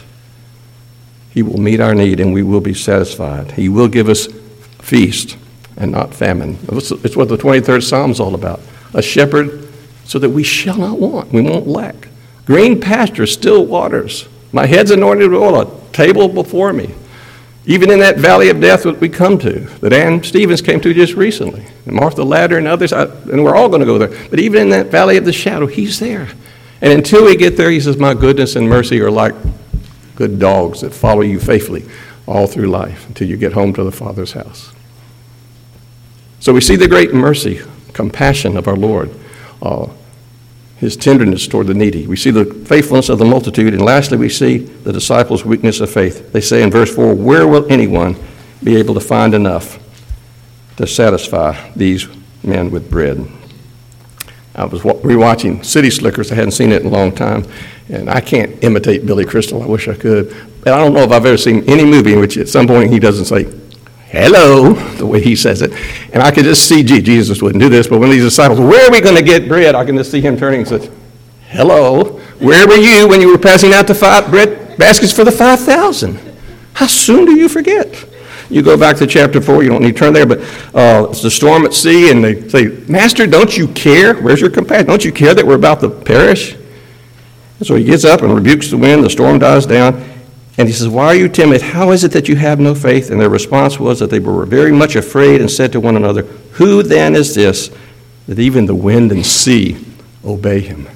He 1.32 1.44
will 1.44 1.60
meet 1.60 1.82
our 1.82 1.94
need 1.94 2.22
and 2.22 2.34
we 2.34 2.44
will 2.44 2.62
be 2.62 2.74
satisfied. 2.74 3.52
He 3.52 3.68
will 3.68 3.90
give 3.90 4.08
us 4.08 4.28
feast 4.80 5.36
and 5.76 5.92
not 5.92 6.14
famine. 6.14 6.58
It's 6.72 7.18
what 7.18 7.28
the 7.28 7.38
23rd 7.38 7.84
Psalm 7.84 8.12
is 8.12 8.22
all 8.22 8.34
about. 8.34 8.62
A 8.94 9.02
shepherd 9.02 9.67
so 10.07 10.18
that 10.19 10.30
we 10.30 10.44
shall 10.44 10.77
not 10.77 11.00
want, 11.00 11.31
we 11.31 11.42
won't 11.42 11.68
lack. 11.68 12.07
Green 12.45 12.80
pastures, 12.80 13.33
still 13.33 13.65
waters. 13.65 14.27
My 14.54 14.65
head's 14.65 14.89
anointed 14.89 15.30
with 15.30 15.42
oil, 15.42 15.62
a 15.62 15.92
table 15.92 16.30
before 16.30 16.71
me. 16.71 16.95
Even 17.65 17.92
in 17.92 18.00
that 18.00 18.18
valley 18.18 18.50
of 18.50 18.62
death 18.62 18.83
that 18.83 19.01
we 19.01 19.09
come 19.09 19.38
to, 19.39 19.59
that 19.81 19.92
Ann 19.92 20.24
Stevens 20.24 20.62
came 20.62 20.80
to 20.80 20.94
just 20.94 21.15
recently, 21.15 21.65
and 21.86 21.94
Martha 21.94 22.23
Ladder 22.23 22.57
and 22.57 22.66
others, 22.66 22.94
I, 22.94 23.04
and 23.04 23.44
we're 23.44 23.57
all 23.57 23.68
going 23.68 23.81
to 23.81 23.85
go 23.85 23.97
there. 23.97 24.30
But 24.30 24.40
even 24.40 24.61
in 24.61 24.69
that 24.69 24.87
valley 24.87 25.18
of 25.18 25.26
the 25.26 25.33
shadow, 25.33 25.68
He's 25.68 25.99
there. 25.99 26.30
And 26.80 26.94
until 26.94 27.26
we 27.26 27.35
get 27.35 27.57
there, 27.57 27.69
He 27.69 27.81
says, 27.81 27.97
My 27.97 28.14
goodness 28.14 28.56
and 28.56 28.69
mercy 28.69 29.02
are 29.02 29.11
like 29.11 29.35
good 30.16 30.40
dogs 30.40 30.80
that 30.81 30.94
follow 30.94 31.21
you 31.21 31.42
faithfully 31.42 31.85
all 32.26 32.47
through 32.47 32.68
life 32.68 33.06
until 33.09 33.28
you 33.28 33.35
get 33.35 33.52
home 33.52 33.73
to 33.73 33.83
the 33.83 33.92
Father's 33.92 34.31
house. 34.31 34.71
So 36.40 36.54
we 36.54 36.61
see 36.61 36.78
the 36.78 36.87
great 36.87 37.14
mercy, 37.14 37.59
compassion 37.92 38.56
of 38.56 38.69
our 38.69 38.78
Lord, 38.78 39.11
uh, 39.61 39.87
his 40.78 40.95
tenderness 40.95 41.47
toward 41.47 41.68
the 41.68 41.73
needy. 41.73 42.06
We 42.06 42.16
see 42.16 42.31
the 42.31 42.45
faithfulness 42.45 43.09
of 43.09 43.18
the 43.18 43.26
multitude. 43.26 43.73
And 43.73 43.83
lastly, 43.83 44.18
we 44.18 44.30
see 44.30 44.57
the 44.57 44.94
disciples' 44.94 45.44
weakness 45.44 45.80
of 45.80 45.90
faith. 45.90 46.31
They 46.31 46.42
say 46.42 46.61
in 46.61 46.71
verse 46.71 46.94
4 46.94 47.16
Where 47.16 47.47
will 47.47 47.71
anyone 47.71 48.16
be 48.64 48.76
able 48.76 48.94
to 48.94 48.99
find 48.99 49.33
enough 49.33 49.80
to 50.78 50.85
satisfy 50.85 51.71
these 51.76 52.07
men 52.44 52.69
with 52.69 52.90
bread? 52.90 53.28
I 54.54 54.66
was 54.66 54.81
rewatching 54.81 55.64
City 55.64 55.90
Slickers. 55.90 56.31
I 56.31 56.35
hadn't 56.35 56.52
seen 56.52 56.71
it 56.71 56.81
in 56.81 56.87
a 56.87 56.92
long 56.92 57.14
time. 57.14 57.45
And 57.90 58.09
I 58.09 58.21
can't 58.21 58.64
imitate 58.64 59.06
Billy 59.06 59.23
Crystal. 59.23 59.61
I 59.61 59.68
wish 59.68 59.87
I 59.87 59.94
could. 59.94 60.35
But 60.64 60.73
I 60.73 60.78
don't 60.78 60.94
know 60.94 61.02
if 61.02 61.11
I've 61.11 61.26
ever 61.26 61.37
seen 61.37 61.64
any 61.69 61.85
movie 61.85 62.14
in 62.14 62.19
which 62.19 62.37
at 62.37 62.49
some 62.49 62.68
point 62.68 62.92
he 62.92 62.99
doesn't 62.99 63.26
say, 63.26 63.45
hello, 64.09 64.73
the 64.73 65.06
way 65.06 65.21
he 65.21 65.35
says 65.35 65.61
it. 65.61 65.71
And 66.14 66.23
I 66.23 66.31
could 66.31 66.44
just 66.44 66.68
see, 66.68 66.83
gee, 66.83 67.02
Jesus 67.02 67.42
wouldn't 67.42 67.61
do 67.61 67.69
this, 67.69 67.87
but 67.87 67.99
when 67.99 68.09
these 68.09 68.23
disciples, 68.23 68.59
where 68.59 68.87
are 68.87 68.92
we 68.92 69.02
going 69.02 69.16
to 69.16 69.23
get 69.23 69.47
bread? 69.47 69.76
I 69.76 69.85
can 69.85 69.97
just 69.97 70.11
see 70.11 70.21
him 70.21 70.37
turning 70.37 70.61
and 70.61 70.68
says, 70.68 70.90
hello, 71.49 72.19
where 72.40 72.68
were 72.68 72.76
you 72.76 73.07
when 73.07 73.21
you 73.21 73.31
were 73.31 73.37
passing 73.37 73.73
out 73.73 73.87
the 73.87 73.95
five 73.95 74.30
bread 74.30 74.78
baskets 74.78 75.14
for 75.14 75.23
the 75.23 75.31
5,000? 75.31 76.19
How 76.73 76.87
soon 76.87 77.26
do 77.26 77.35
you 77.35 77.49
forget? 77.49 78.06
You 78.49 78.61
go 78.61 78.78
back 78.78 78.95
to 78.97 79.07
chapter 79.07 79.42
4, 79.42 79.64
you 79.64 79.69
don't 79.69 79.81
need 79.81 79.94
to 79.94 79.99
turn 79.99 80.14
there, 80.14 80.26
but 80.26 80.40
uh, 80.73 81.07
it's 81.09 81.21
the 81.21 81.31
storm 81.31 81.66
at 81.66 81.73
sea, 81.73 82.11
and 82.11 82.23
they 82.23 82.47
say, 82.47 82.68
Master, 82.87 83.28
don't 83.28 83.57
you 83.57 83.68
care? 83.69 84.16
Where's 84.21 84.40
your 84.40 84.49
compassion? 84.49 84.87
Don't 84.87 85.04
you 85.04 85.11
care 85.11 85.33
that 85.33 85.45
we're 85.45 85.56
about 85.56 85.81
to 85.81 85.90
perish? 85.90 86.54
And 86.54 87.68
so 87.68 87.76
he 87.76 87.83
gets 87.83 88.06
up 88.06 88.21
and 88.21 88.33
rebukes 88.33 88.69
the 88.69 88.78
wind, 88.78 89.04
the 89.04 89.09
storm 89.09 89.40
dies 89.40 89.66
down, 89.66 90.02
and 90.57 90.68
he 90.68 90.73
says, 90.73 90.87
Why 90.87 91.07
are 91.07 91.16
you 91.16 91.30
timid? 91.30 91.61
How 91.61 91.92
is 91.92 92.04
it 92.04 92.11
that 92.14 92.28
you 92.28 92.35
have 92.35 92.59
no 92.59 92.73
faith? 92.73 93.11
And 93.11 93.21
their 93.21 93.30
response 93.30 93.80
was 93.80 93.99
that 93.99 94.09
they 94.09 94.19
were 94.19 94.45
very 94.45 94.71
much 94.71 94.95
afraid 94.95 95.40
and 95.40 95.49
said 95.49 95.71
to 95.73 95.80
one 95.80 95.95
another, 95.95 96.23
Who 96.54 96.81
then 96.81 97.16
is 97.16 97.35
this 97.35 97.69
that 98.28 98.40
even 98.40 98.66
the 98.66 98.76
wind 98.76 99.11
and 99.11 99.26
sea 99.26 99.78
obey 100.26 100.61
him? 100.61 100.87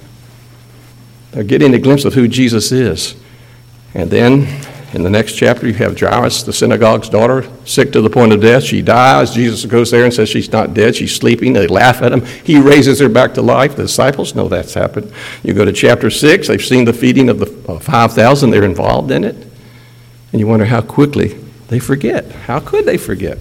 They're 1.32 1.44
getting 1.44 1.74
a 1.74 1.80
glimpse 1.80 2.06
of 2.06 2.16
who 2.16 2.28
Jesus 2.28 2.72
is. 2.72 3.16
And 3.94 4.10
then 4.10 4.48
in 4.94 5.04
the 5.04 5.10
next 5.10 5.34
chapter, 5.34 5.68
you 5.68 5.74
have 5.76 5.98
Jairus, 5.98 6.44
the 6.44 6.52
synagogue's 6.52 7.08
daughter, 7.08 7.48
sick 7.64 7.94
to 7.94 8.02
the 8.02 8.10
point 8.10 8.34
of 8.34 8.42
death. 8.42 8.64
She 8.64 8.82
dies. 8.82 9.34
Jesus 9.34 9.66
goes 9.66 9.92
there 9.92 10.04
and 10.04 10.14
says 10.14 10.28
she's 10.28 10.52
not 10.52 10.74
dead. 10.74 10.96
She's 10.96 11.16
sleeping. 11.16 11.54
They 11.54 11.68
laugh 11.68 12.02
at 12.02 12.12
him. 12.12 12.26
He 12.26 12.60
raises 12.60 13.00
her 13.00 13.08
back 13.08 13.36
to 13.36 13.42
life. 13.42 13.76
The 13.76 13.84
disciples 13.84 14.36
know 14.36 14.50
that's 14.50 14.74
happened. 14.74 15.14
You 15.44 15.54
go 15.54 15.64
to 15.64 15.72
chapter 15.72 16.10
6, 16.10 16.48
they've 16.48 16.62
seen 16.62 16.86
the 16.86 16.94
feeding 16.94 17.30
of 17.30 17.40
the 17.40 17.46
5,000. 17.46 18.50
They're 18.50 18.64
involved 18.64 19.12
in 19.12 19.24
it. 19.24 19.51
And 20.32 20.40
you 20.40 20.48
wonder 20.48 20.66
how 20.66 20.82
quickly 20.82 21.40
they 21.68 21.80
forget. 21.80 22.32
How 22.32 22.60
could 22.60 22.86
they 22.86 22.98
forget? 22.98 23.38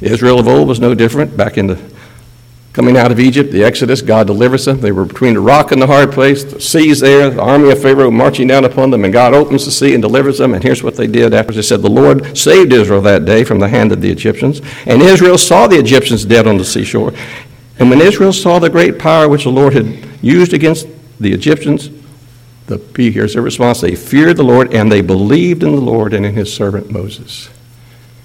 Israel 0.00 0.40
of 0.40 0.48
old 0.48 0.68
was 0.68 0.80
no 0.80 0.94
different. 0.94 1.36
Back 1.36 1.58
in 1.58 1.66
the 1.66 1.90
Coming 2.72 2.96
out 2.96 3.10
of 3.10 3.18
Egypt, 3.18 3.50
the 3.50 3.64
Exodus, 3.64 4.00
God 4.00 4.28
delivers 4.28 4.64
them. 4.64 4.80
They 4.80 4.92
were 4.92 5.04
between 5.04 5.34
the 5.34 5.40
rock 5.40 5.72
and 5.72 5.82
the 5.82 5.88
hard 5.88 6.12
place. 6.12 6.44
The 6.44 6.60
sea's 6.60 7.00
there, 7.00 7.28
the 7.28 7.42
army 7.42 7.68
of 7.72 7.82
Pharaoh 7.82 8.12
marching 8.12 8.46
down 8.46 8.64
upon 8.64 8.90
them, 8.90 9.02
and 9.02 9.12
God 9.12 9.34
opens 9.34 9.64
the 9.64 9.72
sea 9.72 9.92
and 9.92 10.00
delivers 10.00 10.38
them. 10.38 10.54
And 10.54 10.62
here's 10.62 10.80
what 10.80 10.96
they 10.96 11.08
did 11.08 11.34
after 11.34 11.52
they 11.52 11.62
said, 11.62 11.82
The 11.82 11.90
Lord 11.90 12.38
saved 12.38 12.72
Israel 12.72 13.00
that 13.02 13.24
day 13.24 13.42
from 13.42 13.58
the 13.58 13.68
hand 13.68 13.90
of 13.90 14.00
the 14.00 14.10
Egyptians. 14.10 14.60
And 14.86 15.02
Israel 15.02 15.36
saw 15.36 15.66
the 15.66 15.80
Egyptians 15.80 16.24
dead 16.24 16.46
on 16.46 16.58
the 16.58 16.64
seashore. 16.64 17.12
And 17.80 17.90
when 17.90 18.00
Israel 18.00 18.32
saw 18.32 18.60
the 18.60 18.70
great 18.70 19.00
power 19.00 19.28
which 19.28 19.44
the 19.44 19.50
Lord 19.50 19.72
had 19.72 19.86
used 20.22 20.52
against 20.52 20.86
the 21.18 21.32
Egyptians, 21.32 21.90
the 22.70 22.78
P 22.78 23.10
here's 23.10 23.34
their 23.34 23.42
response. 23.42 23.80
They 23.80 23.96
feared 23.96 24.36
the 24.36 24.44
Lord 24.44 24.72
and 24.72 24.90
they 24.90 25.02
believed 25.02 25.62
in 25.62 25.72
the 25.72 25.80
Lord 25.80 26.14
and 26.14 26.24
in 26.24 26.34
his 26.34 26.54
servant 26.54 26.90
Moses. 26.90 27.50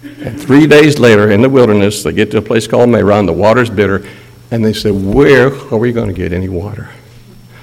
And 0.03 0.39
three 0.39 0.67
days 0.67 0.99
later 0.99 1.31
in 1.31 1.41
the 1.41 1.49
wilderness, 1.49 2.03
they 2.03 2.13
get 2.13 2.31
to 2.31 2.37
a 2.37 2.41
place 2.41 2.67
called 2.67 2.89
Marah. 2.89 3.25
The 3.25 3.33
water's 3.33 3.69
bitter. 3.69 4.07
And 4.51 4.63
they 4.63 4.71
said, 4.71 4.93
Where 4.93 5.47
are 5.47 5.77
we 5.77 5.91
going 5.91 6.07
to 6.07 6.13
get 6.13 6.31
any 6.31 6.47
water? 6.47 6.89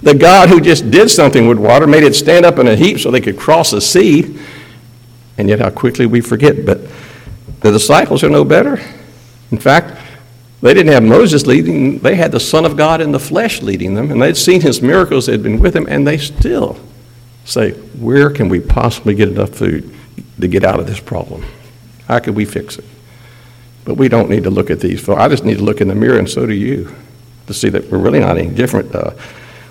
The 0.02 0.14
God 0.14 0.48
who 0.48 0.60
just 0.60 0.90
did 0.90 1.08
something 1.08 1.46
with 1.46 1.58
water 1.58 1.86
made 1.86 2.02
it 2.02 2.14
stand 2.14 2.44
up 2.44 2.58
in 2.58 2.66
a 2.66 2.74
heap 2.74 2.98
so 2.98 3.10
they 3.12 3.20
could 3.20 3.38
cross 3.38 3.70
the 3.70 3.80
sea. 3.80 4.38
And 5.38 5.48
yet, 5.48 5.60
how 5.60 5.70
quickly 5.70 6.06
we 6.06 6.20
forget. 6.20 6.66
But 6.66 6.80
the 7.60 7.70
disciples 7.70 8.24
are 8.24 8.28
no 8.28 8.44
better. 8.44 8.80
In 9.52 9.58
fact, 9.58 9.96
they 10.62 10.74
didn't 10.74 10.92
have 10.92 11.02
Moses 11.02 11.44
leading, 11.44 11.98
they 11.98 12.14
had 12.14 12.30
the 12.30 12.40
Son 12.40 12.64
of 12.64 12.76
God 12.76 13.00
in 13.00 13.10
the 13.10 13.18
flesh 13.18 13.60
leading 13.62 13.94
them, 13.94 14.12
and 14.12 14.22
they'd 14.22 14.36
seen 14.36 14.60
his 14.60 14.80
miracles, 14.80 15.26
they'd 15.26 15.42
been 15.42 15.58
with 15.58 15.74
him, 15.74 15.86
and 15.88 16.06
they 16.06 16.16
still 16.16 16.78
say, 17.44 17.72
Where 17.72 18.30
can 18.30 18.48
we 18.48 18.60
possibly 18.60 19.14
get 19.14 19.28
enough 19.28 19.50
food 19.50 19.92
to 20.40 20.46
get 20.46 20.64
out 20.64 20.78
of 20.78 20.86
this 20.86 21.00
problem? 21.00 21.44
How 22.06 22.20
can 22.20 22.34
we 22.34 22.44
fix 22.44 22.78
it? 22.78 22.84
But 23.84 23.96
we 23.96 24.08
don't 24.08 24.30
need 24.30 24.44
to 24.44 24.50
look 24.50 24.70
at 24.70 24.78
these. 24.78 25.06
I 25.08 25.28
just 25.28 25.44
need 25.44 25.58
to 25.58 25.64
look 25.64 25.80
in 25.80 25.88
the 25.88 25.96
mirror, 25.96 26.18
and 26.18 26.30
so 26.30 26.46
do 26.46 26.54
you, 26.54 26.94
to 27.48 27.54
see 27.54 27.68
that 27.68 27.90
we're 27.90 27.98
really 27.98 28.20
not 28.20 28.38
any 28.38 28.48
different. 28.48 28.94
Uh, 28.94 29.10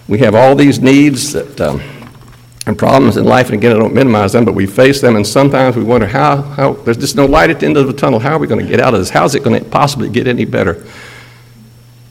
we 0.09 0.19
have 0.19 0.35
all 0.35 0.55
these 0.55 0.81
needs 0.81 1.31
that, 1.31 1.61
um, 1.61 1.81
and 2.67 2.77
problems 2.77 3.17
in 3.17 3.25
life, 3.25 3.47
and 3.47 3.55
again, 3.55 3.75
I 3.75 3.79
don't 3.79 3.93
minimize 3.93 4.33
them, 4.33 4.45
but 4.45 4.53
we 4.53 4.67
face 4.67 5.01
them, 5.01 5.15
and 5.15 5.25
sometimes 5.25 5.75
we 5.75 5.83
wonder 5.83 6.05
how, 6.05 6.41
how 6.41 6.73
there's 6.73 6.97
just 6.97 7.15
no 7.15 7.25
light 7.25 7.49
at 7.49 7.59
the 7.59 7.65
end 7.65 7.75
of 7.75 7.87
the 7.87 7.93
tunnel. 7.93 8.19
How 8.19 8.35
are 8.35 8.39
we 8.39 8.45
going 8.47 8.63
to 8.63 8.69
get 8.69 8.79
out 8.79 8.93
of 8.93 8.99
this? 8.99 9.09
How 9.09 9.25
is 9.25 9.33
it 9.33 9.43
going 9.43 9.61
to 9.61 9.67
possibly 9.69 10.09
get 10.09 10.27
any 10.27 10.45
better? 10.45 10.85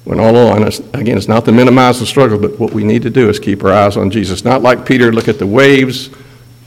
When 0.04 0.19
all 0.19 0.35
along, 0.35 0.64
again, 0.92 1.16
it's 1.16 1.28
not 1.28 1.45
to 1.45 1.52
minimize 1.52 2.00
the 2.00 2.07
struggle, 2.07 2.38
but 2.38 2.59
what 2.59 2.73
we 2.73 2.83
need 2.83 3.02
to 3.02 3.11
do 3.11 3.28
is 3.28 3.38
keep 3.38 3.62
our 3.62 3.73
eyes 3.73 3.97
on 3.97 4.11
Jesus. 4.11 4.45
Not 4.45 4.61
like 4.61 4.85
Peter, 4.85 5.12
look 5.12 5.28
at 5.28 5.38
the 5.38 5.47
waves, 5.47 6.11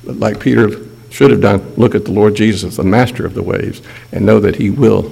but 0.06 0.16
like 0.16 0.40
Peter 0.40 0.70
should 1.10 1.32
have 1.32 1.42
done, 1.42 1.74
look 1.76 1.94
at 1.94 2.06
the 2.06 2.12
Lord 2.12 2.36
Jesus, 2.36 2.78
the 2.78 2.84
master 2.84 3.26
of 3.26 3.34
the 3.34 3.44
waves, 3.44 3.82
and 4.12 4.26
know 4.26 4.40
that 4.40 4.56
he 4.56 4.70
will 4.70 5.12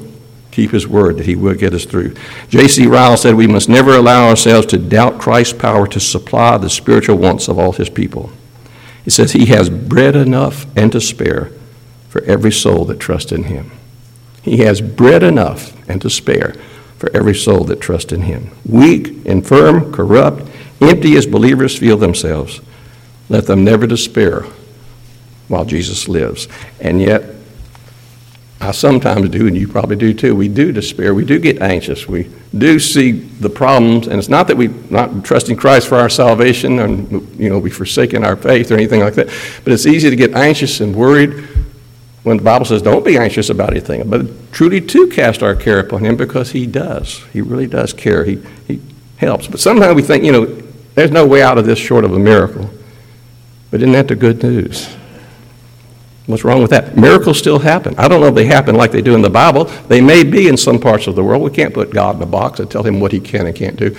keep 0.52 0.72
his 0.72 0.88
word 0.88 1.18
that 1.18 1.26
he 1.26 1.36
will 1.36 1.56
get 1.56 1.74
us 1.74 1.86
through. 1.86 2.14
J.C. 2.50 2.86
Ryle 2.88 3.18
said, 3.18 3.36
We 3.36 3.48
must 3.48 3.70
never 3.70 3.96
allow 3.96 4.28
ourselves 4.28 4.68
to 4.68 4.78
doubt 4.78 5.20
Christ's 5.20 5.54
power 5.54 5.88
to 5.88 6.00
supply 6.00 6.58
the 6.58 6.70
spiritual 6.70 7.18
wants 7.18 7.48
of 7.48 7.58
all 7.58 7.72
his 7.72 7.90
people. 7.90 8.32
It 9.06 9.12
says, 9.12 9.32
He 9.32 9.48
has 9.48 9.70
bread 9.70 10.16
enough 10.16 10.66
and 10.78 10.92
to 10.92 11.02
spare 11.02 11.52
for 12.10 12.22
every 12.24 12.52
soul 12.52 12.86
that 12.86 13.00
trusts 13.00 13.32
in 13.32 13.44
him. 13.44 13.72
He 14.42 14.58
has 14.58 14.82
bread 14.82 15.24
enough 15.24 15.74
and 15.90 16.02
to 16.02 16.10
spare 16.10 16.56
for 16.98 17.10
every 17.16 17.36
soul 17.36 17.64
that 17.66 17.80
trusts 17.80 18.12
in 18.12 18.22
him. 18.22 18.52
Weak, 18.66 19.26
infirm, 19.26 19.92
corrupt, 19.92 20.48
empty 20.82 21.16
as 21.16 21.26
believers 21.26 21.78
feel 21.78 21.98
themselves, 21.98 22.62
let 23.30 23.48
them 23.48 23.64
never 23.64 23.88
despair 23.88 24.46
while 25.48 25.66
Jesus 25.66 26.08
lives. 26.08 26.48
And 26.80 27.02
yet, 27.02 27.24
I 28.62 28.72
sometimes 28.72 29.30
do, 29.30 29.48
and 29.48 29.58
you 29.58 29.68
probably 29.68 29.96
do 29.96 30.14
too. 30.14 30.36
We 30.36 30.48
do 30.48 30.72
despair. 30.72 31.16
We 31.16 31.26
do 31.26 31.40
get 31.40 31.64
anxious. 31.64 32.08
We 32.08 32.30
do 32.56 32.78
see 32.78 33.12
the 33.12 33.50
problems, 33.50 34.08
and 34.08 34.20
it's 34.20 34.30
not 34.30 34.48
that 34.48 34.56
we're 34.58 34.74
not 34.92 35.26
trusting 35.26 35.58
Christ 35.58 35.88
for 35.88 35.98
our 35.98 36.10
salvation 36.10 36.78
and 36.78 37.40
you 37.40 37.50
know 37.50 37.58
we've 37.58 37.76
forsaken 37.76 38.24
our 38.24 38.36
faith 38.36 38.72
or 38.72 38.76
anything 38.76 39.02
like 39.02 39.16
that. 39.16 39.28
But 39.64 39.74
it's 39.74 39.88
easy 39.88 40.12
to 40.12 40.16
get 40.16 40.36
anxious 40.36 40.80
and 40.80 40.96
worried 40.96 41.44
when 42.22 42.38
the 42.38 42.44
Bible 42.44 42.66
says, 42.66 42.84
"Don't 42.84 43.04
be 43.04 43.18
anxious 43.18 43.50
about 43.50 43.72
anything," 43.72 44.08
but 44.08 44.52
truly 44.52 44.80
to 44.80 45.08
cast 45.08 45.42
our 45.42 45.56
care 45.56 45.80
upon 45.80 46.06
Him 46.06 46.16
because 46.16 46.52
He 46.52 46.68
does. 46.68 47.24
He 47.34 47.42
really 47.42 47.68
does 47.68 47.94
care. 47.94 48.26
He 48.26 48.40
He 48.68 48.80
helps. 49.18 49.48
But 49.48 49.60
sometimes 49.60 49.96
we 49.96 50.04
think, 50.04 50.24
you 50.24 50.32
know, 50.32 50.46
there's 50.94 51.12
no 51.12 51.26
way 51.26 51.42
out 51.42 51.58
of 51.58 51.66
this 51.66 51.80
short 51.80 52.06
of 52.06 52.14
a 52.14 52.20
miracle. 52.20 52.70
But 53.72 53.82
isn't 53.82 53.94
that 53.94 54.08
the 54.08 54.16
good 54.16 54.44
news? 54.44 54.88
What's 56.28 56.44
wrong 56.44 56.62
with 56.62 56.72
that? 56.72 56.96
Miracles 56.96 57.38
still 57.40 57.60
happen. 57.60 57.96
I 57.98 58.08
don't 58.08 58.22
know 58.22 58.28
if 58.28 58.36
they 58.36 58.46
happen 58.46 58.76
like 58.76 58.92
they 58.92 59.02
do 59.02 59.16
in 59.16 59.22
the 59.22 59.30
Bible. 59.30 59.66
They 59.66 60.02
may 60.02 60.24
be 60.24 60.48
in 60.48 60.56
some 60.56 60.80
parts 60.80 61.08
of 61.08 61.16
the 61.16 61.24
world. 61.24 61.42
We 61.42 61.50
can't 61.50 61.74
put 61.74 61.92
God 61.92 62.16
in 62.16 62.22
a 62.22 62.28
box 62.28 62.60
and 62.60 62.70
tell 62.70 62.84
him 62.84 63.00
what 63.00 63.12
he 63.12 63.20
can 63.20 63.48
and 63.48 63.56
can't 63.56 63.76
do. 63.76 63.96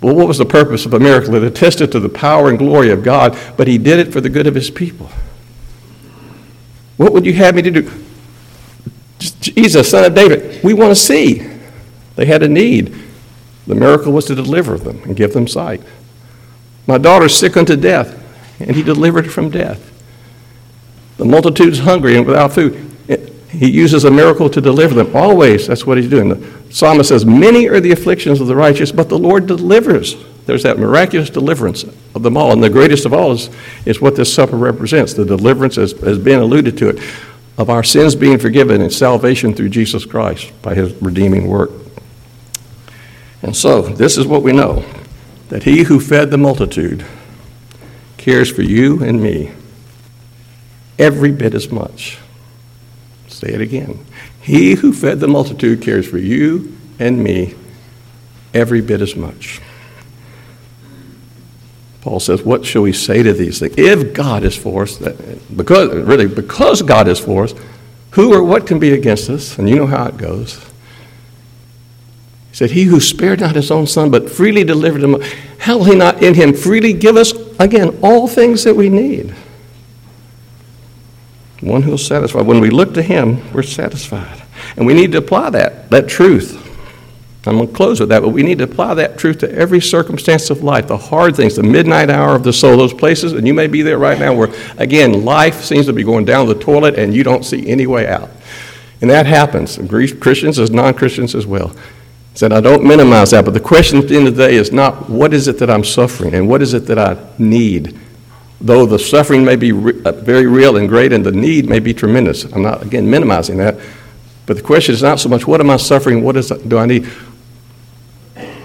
Well, 0.00 0.14
what 0.14 0.28
was 0.28 0.38
the 0.38 0.46
purpose 0.46 0.86
of 0.86 0.94
a 0.94 1.00
miracle? 1.00 1.34
It 1.34 1.42
attested 1.42 1.92
to 1.92 2.00
the 2.00 2.08
power 2.08 2.48
and 2.48 2.58
glory 2.58 2.90
of 2.90 3.02
God, 3.02 3.36
but 3.56 3.68
he 3.68 3.76
did 3.76 3.98
it 3.98 4.12
for 4.12 4.20
the 4.20 4.30
good 4.30 4.46
of 4.46 4.54
his 4.54 4.70
people. 4.70 5.10
What 6.96 7.12
would 7.12 7.26
you 7.26 7.32
have 7.34 7.54
me 7.54 7.62
to 7.62 7.70
do? 7.70 7.90
Jesus, 9.18 9.90
son 9.90 10.04
of 10.04 10.14
David, 10.14 10.62
we 10.62 10.72
want 10.72 10.90
to 10.90 10.94
see. 10.94 11.46
They 12.16 12.24
had 12.24 12.42
a 12.42 12.48
need. 12.48 12.94
The 13.66 13.74
miracle 13.74 14.12
was 14.12 14.24
to 14.26 14.34
deliver 14.34 14.78
them 14.78 15.02
and 15.02 15.16
give 15.16 15.32
them 15.32 15.46
sight. 15.46 15.82
My 16.86 16.98
daughter's 16.98 17.36
sick 17.36 17.56
unto 17.56 17.76
death, 17.76 18.16
and 18.60 18.74
he 18.74 18.82
delivered 18.82 19.26
her 19.26 19.30
from 19.30 19.50
death. 19.50 19.89
The 21.20 21.26
multitude's 21.26 21.80
hungry 21.80 22.16
and 22.16 22.26
without 22.26 22.50
food. 22.50 22.96
He 23.50 23.70
uses 23.70 24.04
a 24.04 24.10
miracle 24.10 24.48
to 24.48 24.58
deliver 24.58 24.94
them. 24.94 25.14
Always, 25.14 25.66
that's 25.66 25.84
what 25.84 25.98
he's 25.98 26.08
doing. 26.08 26.30
The 26.30 26.72
psalmist 26.72 27.10
says, 27.10 27.26
Many 27.26 27.68
are 27.68 27.78
the 27.78 27.92
afflictions 27.92 28.40
of 28.40 28.46
the 28.46 28.56
righteous, 28.56 28.90
but 28.90 29.10
the 29.10 29.18
Lord 29.18 29.46
delivers. 29.46 30.16
There's 30.46 30.62
that 30.62 30.78
miraculous 30.78 31.28
deliverance 31.28 31.84
of 32.14 32.22
them 32.22 32.38
all. 32.38 32.52
And 32.52 32.62
the 32.62 32.70
greatest 32.70 33.04
of 33.04 33.12
all 33.12 33.32
is, 33.32 33.50
is 33.84 34.00
what 34.00 34.16
this 34.16 34.32
supper 34.32 34.56
represents 34.56 35.12
the 35.12 35.26
deliverance, 35.26 35.76
as 35.76 35.92
has 36.00 36.18
been 36.18 36.40
alluded 36.40 36.78
to 36.78 36.88
it, 36.88 37.02
of 37.58 37.68
our 37.68 37.84
sins 37.84 38.14
being 38.14 38.38
forgiven 38.38 38.80
and 38.80 38.90
salvation 38.90 39.52
through 39.52 39.68
Jesus 39.68 40.06
Christ 40.06 40.50
by 40.62 40.74
his 40.74 40.94
redeeming 41.02 41.48
work. 41.48 41.70
And 43.42 43.54
so, 43.54 43.82
this 43.82 44.16
is 44.16 44.26
what 44.26 44.42
we 44.42 44.52
know 44.52 44.86
that 45.50 45.64
he 45.64 45.82
who 45.82 46.00
fed 46.00 46.30
the 46.30 46.38
multitude 46.38 47.04
cares 48.16 48.50
for 48.50 48.62
you 48.62 49.02
and 49.04 49.20
me 49.20 49.52
every 51.00 51.32
bit 51.32 51.54
as 51.54 51.70
much. 51.70 52.18
Say 53.28 53.48
it 53.48 53.60
again. 53.60 54.04
He 54.40 54.74
who 54.74 54.92
fed 54.92 55.18
the 55.18 55.28
multitude 55.28 55.82
cares 55.82 56.06
for 56.06 56.18
you 56.18 56.76
and 56.98 57.22
me 57.22 57.54
every 58.54 58.80
bit 58.80 59.00
as 59.00 59.16
much. 59.16 59.60
Paul 62.02 62.20
says, 62.20 62.42
What 62.42 62.64
shall 62.64 62.82
we 62.82 62.92
say 62.92 63.22
to 63.22 63.32
these 63.32 63.58
things? 63.58 63.74
If 63.76 64.14
God 64.14 64.44
is 64.44 64.56
for 64.56 64.84
us, 64.84 64.98
because, 65.54 65.94
really, 65.94 66.26
because 66.26 66.82
God 66.82 67.08
is 67.08 67.18
for 67.18 67.44
us, 67.44 67.54
who 68.12 68.34
or 68.34 68.42
what 68.42 68.66
can 68.66 68.78
be 68.78 68.92
against 68.92 69.30
us? 69.30 69.58
And 69.58 69.68
you 69.68 69.76
know 69.76 69.86
how 69.86 70.06
it 70.06 70.16
goes. 70.16 70.58
He 72.50 72.56
said, 72.56 72.70
He 72.70 72.84
who 72.84 73.00
spared 73.00 73.40
not 73.40 73.54
his 73.54 73.70
own 73.70 73.86
son, 73.86 74.10
but 74.10 74.30
freely 74.30 74.64
delivered 74.64 75.02
him, 75.02 75.22
how 75.58 75.78
will 75.78 75.84
he 75.84 75.94
not 75.94 76.22
in 76.22 76.34
him 76.34 76.54
freely 76.54 76.92
give 76.92 77.16
us, 77.16 77.32
again, 77.58 77.98
all 78.02 78.26
things 78.26 78.64
that 78.64 78.74
we 78.74 78.88
need? 78.88 79.34
One 81.60 81.82
who 81.82 81.92
will 81.92 81.98
satisfy. 81.98 82.40
When 82.40 82.60
we 82.60 82.70
look 82.70 82.94
to 82.94 83.02
him, 83.02 83.52
we're 83.52 83.62
satisfied. 83.62 84.42
And 84.76 84.86
we 84.86 84.94
need 84.94 85.12
to 85.12 85.18
apply 85.18 85.50
that, 85.50 85.90
that 85.90 86.08
truth. 86.08 86.66
I'm 87.46 87.56
going 87.56 87.68
to 87.68 87.74
close 87.74 88.00
with 88.00 88.10
that, 88.10 88.20
but 88.20 88.30
we 88.30 88.42
need 88.42 88.58
to 88.58 88.64
apply 88.64 88.94
that 88.94 89.16
truth 89.16 89.38
to 89.38 89.50
every 89.50 89.80
circumstance 89.80 90.50
of 90.50 90.62
life, 90.62 90.88
the 90.88 90.96
hard 90.98 91.34
things, 91.34 91.56
the 91.56 91.62
midnight 91.62 92.10
hour 92.10 92.34
of 92.34 92.42
the 92.42 92.52
soul, 92.52 92.76
those 92.76 92.92
places, 92.92 93.32
and 93.32 93.46
you 93.46 93.54
may 93.54 93.66
be 93.66 93.80
there 93.80 93.98
right 93.98 94.18
now 94.18 94.34
where, 94.34 94.52
again, 94.76 95.24
life 95.24 95.62
seems 95.62 95.86
to 95.86 95.94
be 95.94 96.02
going 96.02 96.26
down 96.26 96.46
the 96.46 96.54
toilet 96.54 96.98
and 96.98 97.14
you 97.14 97.24
don't 97.24 97.44
see 97.44 97.66
any 97.66 97.86
way 97.86 98.06
out. 98.06 98.28
And 99.00 99.08
that 99.08 99.24
happens, 99.24 99.78
Christians 99.88 100.58
as 100.58 100.70
non 100.70 100.92
Christians 100.92 101.34
as 101.34 101.46
well. 101.46 101.74
Said, 102.34 102.52
I 102.52 102.60
don't 102.60 102.84
minimize 102.84 103.30
that, 103.30 103.46
but 103.46 103.54
the 103.54 103.60
question 103.60 103.98
at 103.98 104.08
the 104.08 104.16
end 104.16 104.28
of 104.28 104.36
the 104.36 104.46
day 104.46 104.54
is 104.54 104.70
not 104.70 105.08
what 105.08 105.32
is 105.32 105.48
it 105.48 105.58
that 105.58 105.70
I'm 105.70 105.82
suffering 105.82 106.34
and 106.34 106.46
what 106.46 106.60
is 106.60 106.74
it 106.74 106.86
that 106.86 106.98
I 106.98 107.16
need 107.38 107.98
though 108.60 108.86
the 108.86 108.98
suffering 108.98 109.44
may 109.44 109.56
be 109.56 109.72
re- 109.72 110.02
uh, 110.04 110.12
very 110.12 110.46
real 110.46 110.76
and 110.76 110.88
great 110.88 111.12
and 111.12 111.24
the 111.24 111.32
need 111.32 111.68
may 111.68 111.78
be 111.78 111.94
tremendous. 111.94 112.44
I'm 112.44 112.62
not, 112.62 112.82
again, 112.82 113.08
minimizing 113.10 113.56
that. 113.58 113.78
But 114.46 114.56
the 114.56 114.62
question 114.62 114.94
is 114.94 115.02
not 115.02 115.20
so 115.20 115.28
much 115.28 115.46
what 115.46 115.60
am 115.60 115.70
I 115.70 115.76
suffering, 115.76 116.22
what 116.22 116.36
is, 116.36 116.48
do 116.48 116.78
I 116.78 116.86
need, 116.86 117.08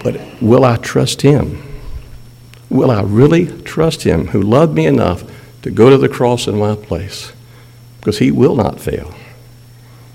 but 0.02 0.20
will 0.40 0.64
I 0.64 0.76
trust 0.76 1.22
Him? 1.22 1.62
Will 2.68 2.90
I 2.90 3.02
really 3.02 3.46
trust 3.62 4.02
Him 4.02 4.28
who 4.28 4.42
loved 4.42 4.74
me 4.74 4.86
enough 4.86 5.24
to 5.62 5.70
go 5.72 5.90
to 5.90 5.98
the 5.98 6.08
cross 6.08 6.46
in 6.46 6.56
my 6.56 6.76
place 6.76 7.32
because 8.06 8.18
he 8.18 8.30
will 8.30 8.54
not 8.54 8.78
fail. 8.78 9.12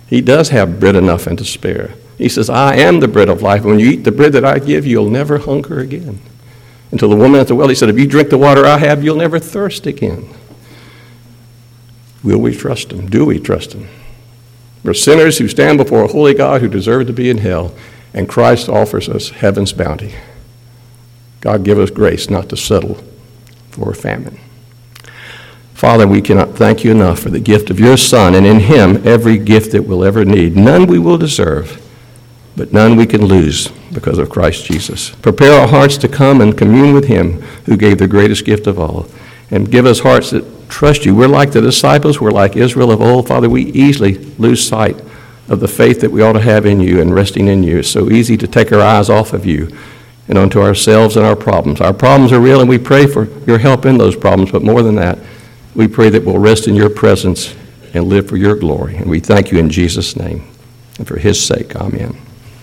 He 0.08 0.22
does 0.22 0.48
have 0.48 0.80
bread 0.80 0.96
enough 0.96 1.28
and 1.28 1.38
to 1.40 1.44
spare. 1.44 1.96
He 2.18 2.30
says, 2.30 2.50
I 2.50 2.78
am 2.78 3.02
the 3.02 3.10
bread 3.10 3.28
of 3.28 3.42
life. 3.42 3.66
When 3.66 3.78
you 3.78 3.90
eat 3.90 4.06
the 4.06 4.14
bread 4.14 4.32
that 4.32 4.46
I 4.46 4.60
give, 4.60 4.88
you'll 4.88 5.10
never 5.10 5.40
hunger 5.40 5.82
again. 5.82 6.22
Until 6.92 7.10
the 7.10 7.16
woman 7.16 7.40
at 7.40 7.48
the 7.48 7.56
well, 7.56 7.70
he 7.70 7.76
said, 7.76 7.90
If 7.90 7.98
you 7.98 8.08
drink 8.08 8.30
the 8.30 8.38
water 8.38 8.66
I 8.66 8.78
have, 8.78 9.04
you'll 9.04 9.16
never 9.16 9.40
thirst 9.40 9.86
again. 9.88 10.28
Will 12.24 12.40
we 12.40 12.56
trust 12.56 12.92
him? 12.92 13.10
Do 13.10 13.26
we 13.26 13.40
trust 13.40 13.74
him? 13.74 13.88
We're 14.84 14.94
sinners 14.94 15.38
who 15.38 15.48
stand 15.48 15.78
before 15.78 16.04
a 16.04 16.08
holy 16.08 16.34
God 16.34 16.62
who 16.62 16.68
deserve 16.68 17.08
to 17.08 17.14
be 17.14 17.30
in 17.30 17.38
hell, 17.38 17.74
and 18.14 18.28
Christ 18.28 18.68
offers 18.68 19.08
us 19.08 19.30
heaven's 19.30 19.74
bounty. 19.74 20.14
God 21.40 21.64
give 21.64 21.80
us 21.80 21.90
grace 21.90 22.30
not 22.30 22.50
to 22.50 22.58
settle 22.58 23.04
for 23.70 23.92
a 23.92 23.96
famine. 23.96 24.40
Father, 25.74 26.08
we 26.08 26.22
cannot 26.22 26.56
thank 26.56 26.84
you 26.84 26.92
enough 26.92 27.20
for 27.20 27.30
the 27.30 27.40
gift 27.40 27.72
of 27.72 27.80
your 27.80 27.98
Son, 27.98 28.36
and 28.36 28.46
in 28.46 28.60
him 28.60 29.02
every 29.08 29.38
gift 29.38 29.72
that 29.72 29.84
we'll 29.84 30.04
ever 30.04 30.24
need. 30.24 30.56
None 30.56 30.86
we 30.86 31.00
will 31.00 31.18
deserve, 31.18 31.82
but 32.56 32.74
none 32.74 32.96
we 32.96 33.06
can 33.06 33.26
lose 33.26 33.70
because 33.94 34.18
of 34.18 34.30
Christ 34.30 34.66
Jesus. 34.66 35.10
Prepare 35.10 35.60
our 35.62 35.68
hearts 35.68 35.98
to 35.98 36.08
come 36.08 36.42
and 36.42 36.58
commune 36.58 36.94
with 36.94 37.06
him 37.06 37.42
who 37.66 37.78
gave 37.78 37.98
the 37.98 38.08
greatest 38.08 38.46
gift 38.46 38.68
of 38.68 38.80
all, 38.80 39.08
and 39.50 39.72
give 39.72 39.86
us 39.86 40.00
hearts 40.00 40.32
that 40.32 40.70
trust 40.70 41.06
you. 41.06 41.16
We're 41.16 41.28
like 41.28 41.52
the 41.52 41.62
disciples, 41.62 42.22
we're 42.22 42.32
like 42.32 42.56
Israel 42.56 42.92
of 42.92 43.02
old. 43.02 43.28
Father, 43.28 43.50
we 43.50 43.64
easily 43.72 44.18
lose 44.38 44.66
sight 44.66 45.02
of 45.50 45.60
the 45.60 45.68
faith 45.68 46.00
that 46.02 46.12
we 46.12 46.22
ought 46.22 46.34
to 46.34 46.42
have 46.42 46.66
in 46.66 46.80
you 46.80 47.02
and 47.02 47.14
resting 47.14 47.48
in 47.48 47.64
you. 47.64 47.80
It's 47.80 47.90
so 47.90 48.10
easy 48.10 48.38
to 48.38 48.48
take 48.48 48.72
our 48.72 48.82
eyes 48.82 49.10
off 49.10 49.34
of 49.34 49.46
you 49.46 49.70
and 50.28 50.38
onto 50.38 50.62
ourselves 50.62 51.18
and 51.18 51.26
our 51.26 51.36
problems. 51.36 51.82
Our 51.82 51.94
problems 51.94 52.32
are 52.32 52.40
real, 52.40 52.62
and 52.62 52.70
we 52.70 52.78
pray 52.78 53.06
for 53.06 53.26
your 53.46 53.58
help 53.58 53.86
in 53.86 53.98
those 53.98 54.16
problems, 54.16 54.52
but 54.52 54.64
more 54.64 54.82
than 54.82 54.96
that, 54.96 55.20
we 55.76 55.88
pray 55.88 56.10
that 56.10 56.24
we'll 56.24 56.38
rest 56.38 56.68
in 56.68 56.76
your 56.76 56.90
presence 56.90 57.54
and 57.94 58.06
live 58.06 58.30
for 58.30 58.38
your 58.38 58.56
glory. 58.56 58.96
And 58.96 59.10
we 59.10 59.20
thank 59.20 59.52
you 59.52 59.60
in 59.60 59.70
Jesus' 59.70 60.16
name 60.16 60.48
and 60.98 61.08
for 61.08 61.18
his 61.18 61.46
sake. 61.46 61.76
Amen. 61.76 62.16